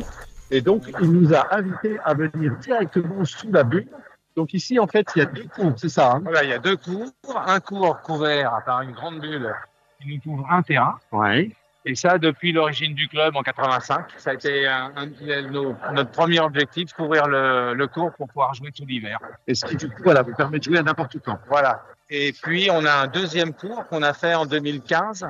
Et 0.50 0.60
donc, 0.60 0.82
il 1.00 1.10
nous 1.10 1.32
a 1.34 1.54
invités 1.54 1.98
à 2.04 2.14
venir 2.14 2.54
directement 2.60 3.24
sous 3.24 3.50
la 3.50 3.64
bulle. 3.64 3.88
Donc 4.36 4.52
ici, 4.52 4.78
en 4.78 4.86
fait, 4.86 5.06
il 5.14 5.20
y 5.20 5.22
a 5.22 5.26
deux 5.26 5.46
cours, 5.46 5.72
c'est 5.76 5.88
ça 5.88 6.12
hein? 6.12 6.20
Voilà, 6.22 6.42
il 6.44 6.50
y 6.50 6.52
a 6.52 6.58
deux 6.58 6.76
cours. 6.76 7.08
Un 7.46 7.60
cours 7.60 8.00
couvert 8.00 8.60
par 8.66 8.82
une 8.82 8.92
grande 8.92 9.20
bulle 9.20 9.54
qui 10.00 10.08
nous 10.08 10.20
couvre 10.20 10.50
un 10.50 10.60
terrain. 10.62 10.98
Oui. 11.12 11.54
Et 11.86 11.94
ça, 11.94 12.18
depuis 12.18 12.50
l'origine 12.52 12.94
du 12.94 13.08
club 13.08 13.36
en 13.36 13.42
85. 13.42 14.06
Ça 14.16 14.30
a 14.30 14.34
été 14.34 14.66
un, 14.66 14.90
un- 14.96 15.50
nos- 15.50 15.76
notre 15.92 16.10
premier 16.10 16.40
objectif, 16.40 16.92
couvrir 16.94 17.26
le, 17.28 17.74
le 17.74 17.86
cours 17.86 18.10
pour 18.12 18.26
pouvoir 18.26 18.54
jouer 18.54 18.72
tout 18.72 18.84
l'hiver. 18.86 19.18
Et 19.46 19.54
ce 19.54 19.66
qui, 19.66 19.76
du 19.76 19.88
coup, 19.88 20.02
voilà, 20.02 20.22
vous 20.22 20.34
permet 20.34 20.58
de 20.58 20.64
jouer 20.64 20.78
à 20.78 20.82
n'importe 20.82 21.18
quand. 21.24 21.38
Voilà. 21.48 21.82
Et 22.10 22.32
puis, 22.42 22.68
on 22.72 22.84
a 22.86 22.92
un 22.92 23.06
deuxième 23.06 23.52
cours 23.52 23.86
qu'on 23.86 24.02
a 24.02 24.14
fait 24.14 24.34
en 24.34 24.46
2015 24.46 25.24
euh, 25.24 25.28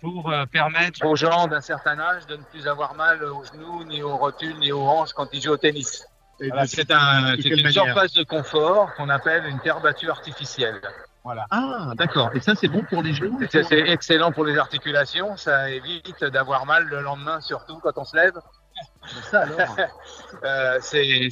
pour 0.00 0.30
euh, 0.30 0.46
permettre 0.46 1.04
aux 1.04 1.16
gens 1.16 1.46
d'un 1.46 1.60
certain 1.60 1.98
âge 1.98 2.26
de 2.26 2.36
ne 2.36 2.42
plus 2.42 2.66
avoir 2.66 2.94
mal 2.94 3.22
aux 3.22 3.44
genoux, 3.44 3.84
ni 3.84 4.02
aux 4.02 4.16
rotules, 4.16 4.58
ni 4.58 4.72
aux 4.72 4.82
hanches 4.82 5.12
quand 5.12 5.28
ils 5.32 5.42
jouent 5.42 5.52
au 5.52 5.56
tennis. 5.56 6.06
Voilà, 6.40 6.66
c'est 6.66 6.90
un, 6.90 7.34
une 7.36 7.70
surface 7.70 8.14
de 8.14 8.22
confort 8.22 8.94
qu'on 8.94 9.08
appelle 9.08 9.44
une 9.46 9.58
terre 9.58 9.80
battue 9.80 10.08
artificielle. 10.08 10.80
Voilà. 11.24 11.46
Ah, 11.50 11.92
d'accord. 11.96 12.30
Et 12.34 12.40
ça, 12.40 12.54
c'est 12.54 12.68
bon 12.68 12.82
pour 12.88 13.02
les 13.02 13.12
genoux 13.12 13.38
c'est 13.50 13.72
excellent 13.72 14.32
pour 14.32 14.44
les 14.44 14.56
articulations, 14.56 15.36
ça 15.36 15.68
évite 15.68 16.24
d'avoir 16.24 16.64
mal 16.64 16.84
le 16.84 17.02
lendemain, 17.02 17.40
surtout 17.40 17.78
quand 17.82 17.98
on 17.98 18.04
se 18.04 18.16
lève. 18.16 18.38
Euh, 20.44 20.78
c'est 20.82 21.28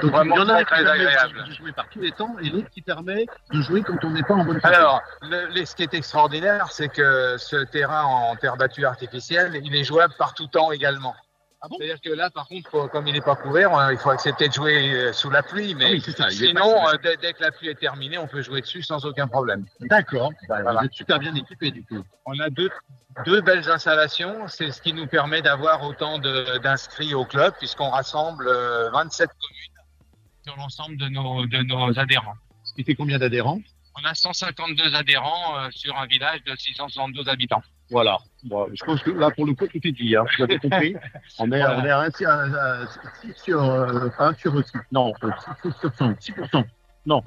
vraiment 0.00 0.34
il 0.34 0.38
y 0.38 0.42
en 0.42 0.48
a 0.48 0.64
très, 0.64 0.86
agréable. 0.86 1.44
de 1.46 1.52
jouer 1.52 1.72
par 1.72 1.88
tous 1.90 2.00
les 2.00 2.10
temps 2.12 2.34
et 2.40 2.48
l'autre 2.48 2.70
qui 2.70 2.80
permet 2.80 3.26
de 3.52 3.60
jouer 3.60 3.82
quand 3.82 4.02
on 4.02 4.10
n'est 4.10 4.22
pas 4.22 4.34
en 4.34 4.44
bonne 4.44 4.60
santé. 4.60 4.74
Alors, 4.74 5.02
le- 5.22 5.64
ce 5.64 5.74
qui 5.76 5.82
est 5.82 5.92
extraordinaire, 5.92 6.72
c'est 6.72 6.88
que 6.88 7.36
ce 7.36 7.64
terrain 7.64 8.04
en 8.04 8.34
terre 8.36 8.56
battue 8.56 8.86
artificielle, 8.86 9.60
il 9.62 9.74
est 9.76 9.84
jouable 9.84 10.14
par 10.18 10.32
tout 10.34 10.46
temps 10.46 10.72
également. 10.72 11.14
Ah 11.60 11.66
bon? 11.68 11.76
C'est-à-dire 11.78 12.00
que 12.00 12.10
là, 12.10 12.30
par 12.30 12.46
contre, 12.46 12.88
comme 12.88 13.08
il 13.08 13.14
n'est 13.14 13.20
pas 13.20 13.34
couvert, 13.34 13.76
euh, 13.76 13.92
il 13.92 13.98
faut 13.98 14.10
accepter 14.10 14.46
de 14.48 14.52
jouer 14.52 14.92
euh, 14.94 15.12
sous 15.12 15.28
la 15.28 15.42
pluie, 15.42 15.74
mais 15.74 15.86
Ah 15.86 15.90
oui, 15.90 16.00
ça, 16.00 16.30
sinon, 16.30 16.86
euh, 16.88 16.96
dès, 17.02 17.16
dès 17.16 17.32
que 17.32 17.42
la 17.42 17.50
pluie 17.50 17.68
est 17.68 17.74
terminée, 17.74 18.16
on 18.16 18.28
peut 18.28 18.42
jouer 18.42 18.60
dessus 18.60 18.82
sans 18.82 19.04
aucun 19.04 19.26
problème. 19.26 19.66
D'accord. 19.80 20.30
Bah, 20.48 20.62
Voilà. 20.62 20.80
Vous 20.80 20.86
êtes 20.86 20.94
super 20.94 21.18
bien 21.18 21.34
équipé, 21.34 21.72
du 21.72 21.84
coup. 21.84 22.04
On 22.26 22.38
a 22.38 22.48
deux, 22.48 22.70
deux 23.24 23.40
belles 23.40 23.68
installations. 23.68 24.46
C'est 24.46 24.70
ce 24.70 24.80
qui 24.80 24.92
nous 24.92 25.08
permet 25.08 25.42
d'avoir 25.42 25.82
autant 25.82 26.18
d'inscrits 26.18 27.14
au 27.14 27.24
club, 27.24 27.52
puisqu'on 27.58 27.90
rassemble 27.90 28.46
euh, 28.46 28.90
27 28.90 29.28
communes 29.28 29.84
sur 30.44 30.56
l'ensemble 30.56 30.96
de 30.96 31.08
nos, 31.08 31.44
de 31.46 31.58
nos 31.62 31.98
adhérents. 31.98 32.34
Ce 32.62 32.72
qui 32.74 32.84
fait 32.84 32.94
combien 32.94 33.18
d'adhérents? 33.18 33.58
On 34.00 34.04
a 34.04 34.14
152 34.14 34.94
adhérents 34.94 35.70
sur 35.72 35.98
un 35.98 36.06
village 36.06 36.44
de 36.44 36.54
672 36.54 37.28
habitants. 37.28 37.64
Voilà. 37.90 38.18
Bon, 38.44 38.68
je 38.72 38.84
pense 38.84 39.02
que 39.02 39.10
là, 39.10 39.30
pour 39.30 39.46
le 39.46 39.54
coup, 39.54 39.66
tout 39.66 39.80
est 39.82 39.92
dit. 39.92 40.14
Hein. 40.14 40.24
Vous 40.36 40.44
avez 40.44 40.58
compris. 40.58 40.94
On 41.38 41.50
est, 41.50 41.58
Voilà. 41.60 41.78
on 41.78 41.84
est 41.84 41.90
à, 41.90 42.32
un, 42.32 42.54
à, 42.54 42.82
à 42.82 42.86
6 43.22 43.34
sur, 43.42 43.62
euh, 43.64 44.08
un 44.18 44.34
sur 44.34 44.52
6. 44.64 44.72
Non, 44.92 45.12
euh, 45.24 45.30
6 45.62 45.72
sur 45.80 45.94
100. 45.94 46.10
6%. 46.12 46.64
Non, 47.06 47.22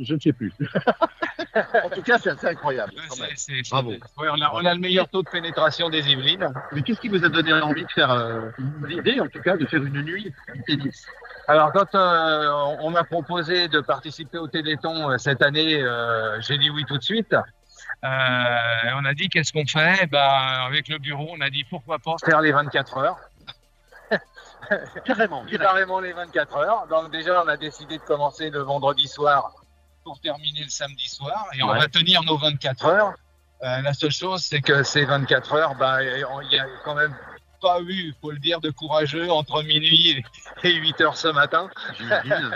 je 0.00 0.14
ne 0.14 0.20
sais 0.20 0.32
plus. 0.32 0.52
en 1.84 1.90
tout 1.90 2.02
cas, 2.02 2.18
c'est 2.18 2.30
assez 2.30 2.46
incroyable. 2.46 2.92
quand 3.08 3.18
même. 3.20 3.30
Bravo. 3.70 3.90
Ouais, 3.90 4.28
on, 4.32 4.40
a, 4.40 4.50
on 4.54 4.64
a 4.64 4.74
le 4.74 4.80
meilleur 4.80 5.08
taux 5.08 5.22
de 5.22 5.28
pénétration 5.28 5.90
des 5.90 6.08
Yvelines. 6.10 6.52
Mais 6.72 6.82
qu'est-ce 6.82 7.00
qui 7.00 7.08
vous 7.08 7.24
a 7.24 7.28
donné 7.28 7.52
envie 7.52 7.84
de 7.84 7.90
faire, 7.90 8.10
euh, 8.10 8.50
l'idée 8.88 9.20
en 9.20 9.26
tout 9.28 9.40
cas, 9.42 9.56
de 9.56 9.66
faire 9.66 9.82
une 9.84 10.02
nuit 10.02 10.32
tennis 10.66 11.06
Alors, 11.48 11.72
quand 11.72 11.94
euh, 11.94 12.48
on 12.80 12.90
m'a 12.90 13.04
proposé 13.04 13.68
de 13.68 13.80
participer 13.80 14.38
au 14.38 14.48
Téléthon 14.48 15.10
euh, 15.10 15.18
cette 15.18 15.42
année, 15.42 15.80
euh, 15.82 16.40
j'ai 16.40 16.56
dit 16.58 16.70
oui 16.70 16.84
tout 16.86 16.96
de 16.96 17.02
suite. 17.02 17.34
Euh, 18.02 18.90
on 18.96 19.04
a 19.04 19.14
dit 19.14 19.28
qu'est-ce 19.28 19.52
qu'on 19.52 19.66
fait? 19.66 20.06
Ben, 20.06 20.18
Avec 20.66 20.88
le 20.88 20.98
bureau, 20.98 21.28
on 21.36 21.40
a 21.40 21.50
dit 21.50 21.64
pourquoi 21.64 21.98
pas 21.98 22.14
faire 22.24 22.40
les 22.40 22.52
24 22.52 22.96
heures. 22.98 23.18
Carrément. 25.04 25.44
Carrément 25.46 26.00
les 26.00 26.12
24 26.12 26.56
heures. 26.56 26.86
Donc 26.88 27.10
déjà, 27.10 27.42
on 27.44 27.48
a 27.48 27.56
décidé 27.56 27.98
de 27.98 28.02
commencer 28.02 28.50
le 28.50 28.60
vendredi 28.60 29.06
soir 29.08 29.52
pour 30.04 30.20
terminer 30.20 30.62
le 30.64 30.70
samedi 30.70 31.08
soir. 31.08 31.46
Et 31.54 31.62
on 31.62 31.68
va 31.74 31.88
tenir 31.88 32.22
nos 32.24 32.36
24 32.38 32.86
heures. 32.86 33.14
Euh, 33.62 33.82
la 33.82 33.92
seule 33.92 34.10
chose, 34.10 34.42
c'est 34.42 34.62
que 34.62 34.82
ces 34.82 35.04
24 35.04 35.52
heures, 35.54 35.74
bah, 35.74 36.02
il 36.02 36.18
y 36.50 36.58
a 36.58 36.66
quand 36.84 36.94
même 36.94 37.14
pas 37.60 37.78
eu, 37.82 38.14
faut 38.22 38.30
le 38.30 38.38
dire, 38.38 38.60
de 38.62 38.70
courageux 38.70 39.30
entre 39.30 39.62
minuit 39.62 40.24
et 40.62 40.72
8 40.74 41.00
heures 41.02 41.16
ce 41.18 41.28
matin. 41.28 41.68
J'imagine. 41.98 42.50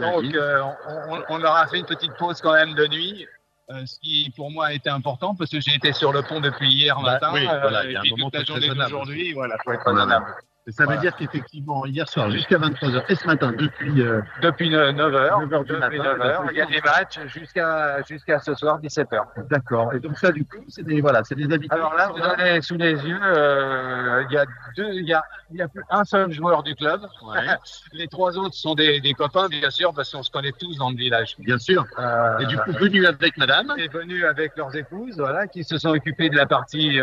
Donc, 0.00 0.34
euh, 0.34 0.62
on, 0.88 1.14
on- 1.18 1.24
on 1.28 1.38
leur 1.38 1.54
a 1.56 1.66
fait 1.66 1.78
une 1.78 1.84
petite 1.86 2.14
pause 2.14 2.40
quand 2.40 2.54
même 2.54 2.74
de 2.74 2.86
nuit. 2.86 3.26
Euh, 3.70 3.86
ce 3.86 3.98
qui 4.00 4.32
pour 4.36 4.50
moi 4.50 4.66
a 4.66 4.72
été 4.72 4.90
important 4.90 5.34
parce 5.34 5.50
que 5.50 5.60
j'ai 5.60 5.74
été 5.74 5.92
sur 5.92 6.12
le 6.12 6.22
pont 6.22 6.40
depuis 6.40 6.72
hier 6.72 6.96
Bah, 7.00 7.12
matin 7.12 7.30
oui, 7.32 7.46
euh, 7.46 7.60
voilà, 7.60 7.84
il 7.84 7.92
y 7.92 7.96
a 7.96 8.00
un 8.00 8.10
moment 8.10 8.30
la 8.32 8.44
journée 8.44 8.68
d'aujourd'hui, 8.68 9.32
voilà, 9.32 9.56
faut 9.64 9.72
être 9.72 9.86
raisonnable. 9.88 10.26
Et 10.70 10.72
ça 10.72 10.86
veut 10.86 10.98
dire 10.98 11.16
qu'effectivement, 11.16 11.84
hier 11.84 12.08
soir, 12.08 12.30
jusqu'à 12.30 12.56
23h, 12.56 13.02
et 13.08 13.14
ce 13.16 13.26
matin, 13.26 13.50
depuis 13.50 14.02
euh, 14.02 14.20
Depuis 14.40 14.70
9h, 14.70 14.94
9h 14.94 15.64
du 15.64 15.72
depuis 15.72 15.98
matin, 15.98 16.14
9h, 16.16 16.48
il 16.52 16.56
y 16.58 16.60
a 16.60 16.66
des 16.66 16.80
matchs 16.80 17.18
jusqu'à 17.26 18.00
jusqu'à 18.08 18.38
ce 18.38 18.54
soir 18.54 18.80
17h. 18.80 19.48
D'accord. 19.50 19.92
Et 19.94 19.98
donc 19.98 20.16
ça, 20.16 20.30
du 20.30 20.44
coup, 20.44 20.62
c'est 20.68 20.84
des, 20.84 21.00
voilà, 21.00 21.24
c'est 21.24 21.34
des 21.34 21.52
habitudes. 21.52 21.72
Alors 21.72 21.94
là, 21.94 22.10
vous 22.14 22.22
avez 22.22 22.62
sous 22.62 22.76
les 22.76 22.92
yeux, 22.92 23.18
euh, 23.20 24.22
il 24.30 24.34
y 24.34 24.38
a 24.38 24.44
deux, 24.76 24.92
il 24.92 25.08
y 25.08 25.12
a, 25.12 25.24
il 25.50 25.56
y 25.56 25.62
a 25.62 25.66
plus 25.66 25.82
un 25.90 26.04
seul 26.04 26.30
joueur 26.30 26.62
du 26.62 26.76
club. 26.76 27.00
Ouais, 27.26 27.40
Les 27.92 28.06
trois 28.06 28.38
autres 28.38 28.54
sont 28.54 28.76
des, 28.76 29.00
des 29.00 29.14
copains, 29.14 29.48
bien 29.48 29.70
sûr, 29.70 29.92
parce 29.92 30.12
qu'on 30.12 30.22
se 30.22 30.30
connaît 30.30 30.52
tous 30.52 30.76
dans 30.78 30.90
le 30.90 30.96
village. 30.96 31.34
bien 31.40 31.58
sûr. 31.58 31.84
Euh, 31.98 32.38
Et 32.38 32.46
du 32.46 32.56
coup, 32.58 32.70
venu 32.70 33.06
avec 33.06 33.36
madame. 33.38 33.72
est 33.76 33.92
venu 33.92 34.24
avec 34.24 34.56
leurs 34.56 34.76
épouses, 34.76 35.16
voilà, 35.18 35.48
qui 35.48 35.64
se 35.64 35.78
sont 35.78 35.90
occupés 35.90 36.30
de 36.30 36.36
la 36.36 36.46
partie 36.46 37.00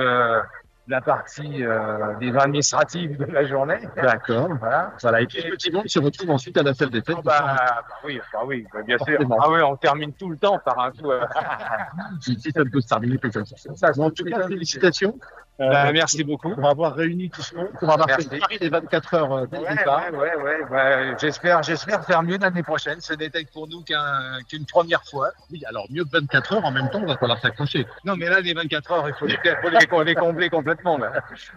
la 0.88 1.02
partie 1.02 1.64
euh, 1.64 2.16
des 2.20 2.36
administratives 2.36 3.18
de 3.18 3.26
la 3.26 3.46
journée. 3.46 3.80
D'accord. 3.96 4.50
Voilà. 4.60 4.94
Voilà. 5.02 5.22
Et 5.22 5.28
puis 5.28 5.42
le 5.44 5.52
petit 5.52 5.72
monde 5.72 5.88
se 5.88 6.00
retrouve 6.00 6.30
ensuite 6.32 6.58
à 6.58 6.64
la 6.64 6.74
salle 6.74 6.90
des 6.90 7.02
fêtes. 7.02 7.18
Bah, 7.24 7.56
bah 7.58 7.84
oui, 8.06 8.20
bah 8.34 8.40
oui, 8.46 8.66
bah 8.74 8.82
bien 8.84 8.98
sûr. 8.98 9.20
Ah 9.42 9.50
oui, 9.50 9.62
on 9.62 9.76
termine 9.76 10.14
tout 10.14 10.30
le 10.30 10.38
temps 10.38 10.60
par 10.64 10.80
un 10.80 10.92
coup. 10.92 11.12
euh, 11.12 11.26
si 12.22 12.40
si 12.40 12.52
ça 12.52 12.64
ne 12.64 12.70
peut 12.70 12.82
se 12.82 12.88
terminer 12.88 13.18
que 13.18 13.28
comme 13.28 13.46
ça. 13.46 13.92
en 13.98 14.10
tout 14.12 14.24
cas, 14.24 14.48
félicitations 14.48 15.18
euh, 15.60 15.72
bah, 15.72 15.92
merci 15.92 16.24
beaucoup. 16.24 16.54
Pour 16.54 16.70
avoir 16.70 16.94
réuni 16.94 17.32
tout 17.32 17.42
ce 17.42 17.56
monde, 17.56 17.70
pour 17.80 17.90
avoir 17.90 18.08
merci. 18.08 18.30
fait 18.30 18.60
les 18.62 18.70
24 18.70 19.14
heures 19.16 19.34
euh, 19.34 19.46
bah, 19.48 21.18
j'espère, 21.18 22.06
faire 22.06 22.22
mieux 22.22 22.38
l'année 22.38 22.62
prochaine. 22.62 23.02
Ce 23.02 23.14
n'était 23.14 23.44
pour 23.52 23.68
nous 23.68 23.84
qu'une 23.84 24.66
première 24.66 25.04
fois. 25.04 25.32
Oui, 25.52 25.64
alors 25.66 25.88
mieux 25.90 26.04
que 26.06 26.12
24 26.12 26.54
heures 26.54 26.66
en 26.66 26.72
même 26.72 26.90
temps, 26.92 27.02
on 27.02 27.08
va 27.08 27.18
falloir 27.18 27.40
s'accrocher. 27.40 27.88
Non, 28.06 28.16
mais 28.16 28.30
là, 28.30 28.40
les 28.40 28.54
24 28.54 28.92
heures, 28.92 29.10
il 29.10 29.16
faut 29.16 29.26
les, 29.26 30.16
combler 30.16 30.50
complètement. 30.50 31.00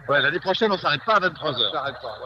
L'année 0.09 0.39
prochaine, 0.39 0.71
on 0.71 0.77
s'arrête 0.77 1.03
pas 1.05 1.15
à 1.15 1.19
23 1.19 1.61
heures. 1.61 1.69
On 1.69 1.73
s'arrête 1.73 1.95
pas. 2.01 2.17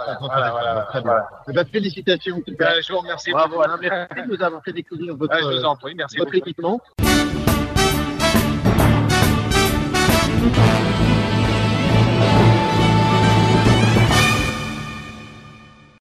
Voilà, 1.01 1.29
eh 1.49 1.53
ben, 1.53 1.65
félicitations. 1.65 2.41
Je 2.47 2.91
vous 2.91 2.99
remercie. 2.99 3.31
Bravo, 3.31 3.61
Merci 3.81 4.21
de 4.21 4.35
nous 4.35 4.41
avoir 4.41 4.63
fait 4.63 4.71
découvrir 4.73 5.15
votre 5.15 6.35
équipement. 6.35 6.79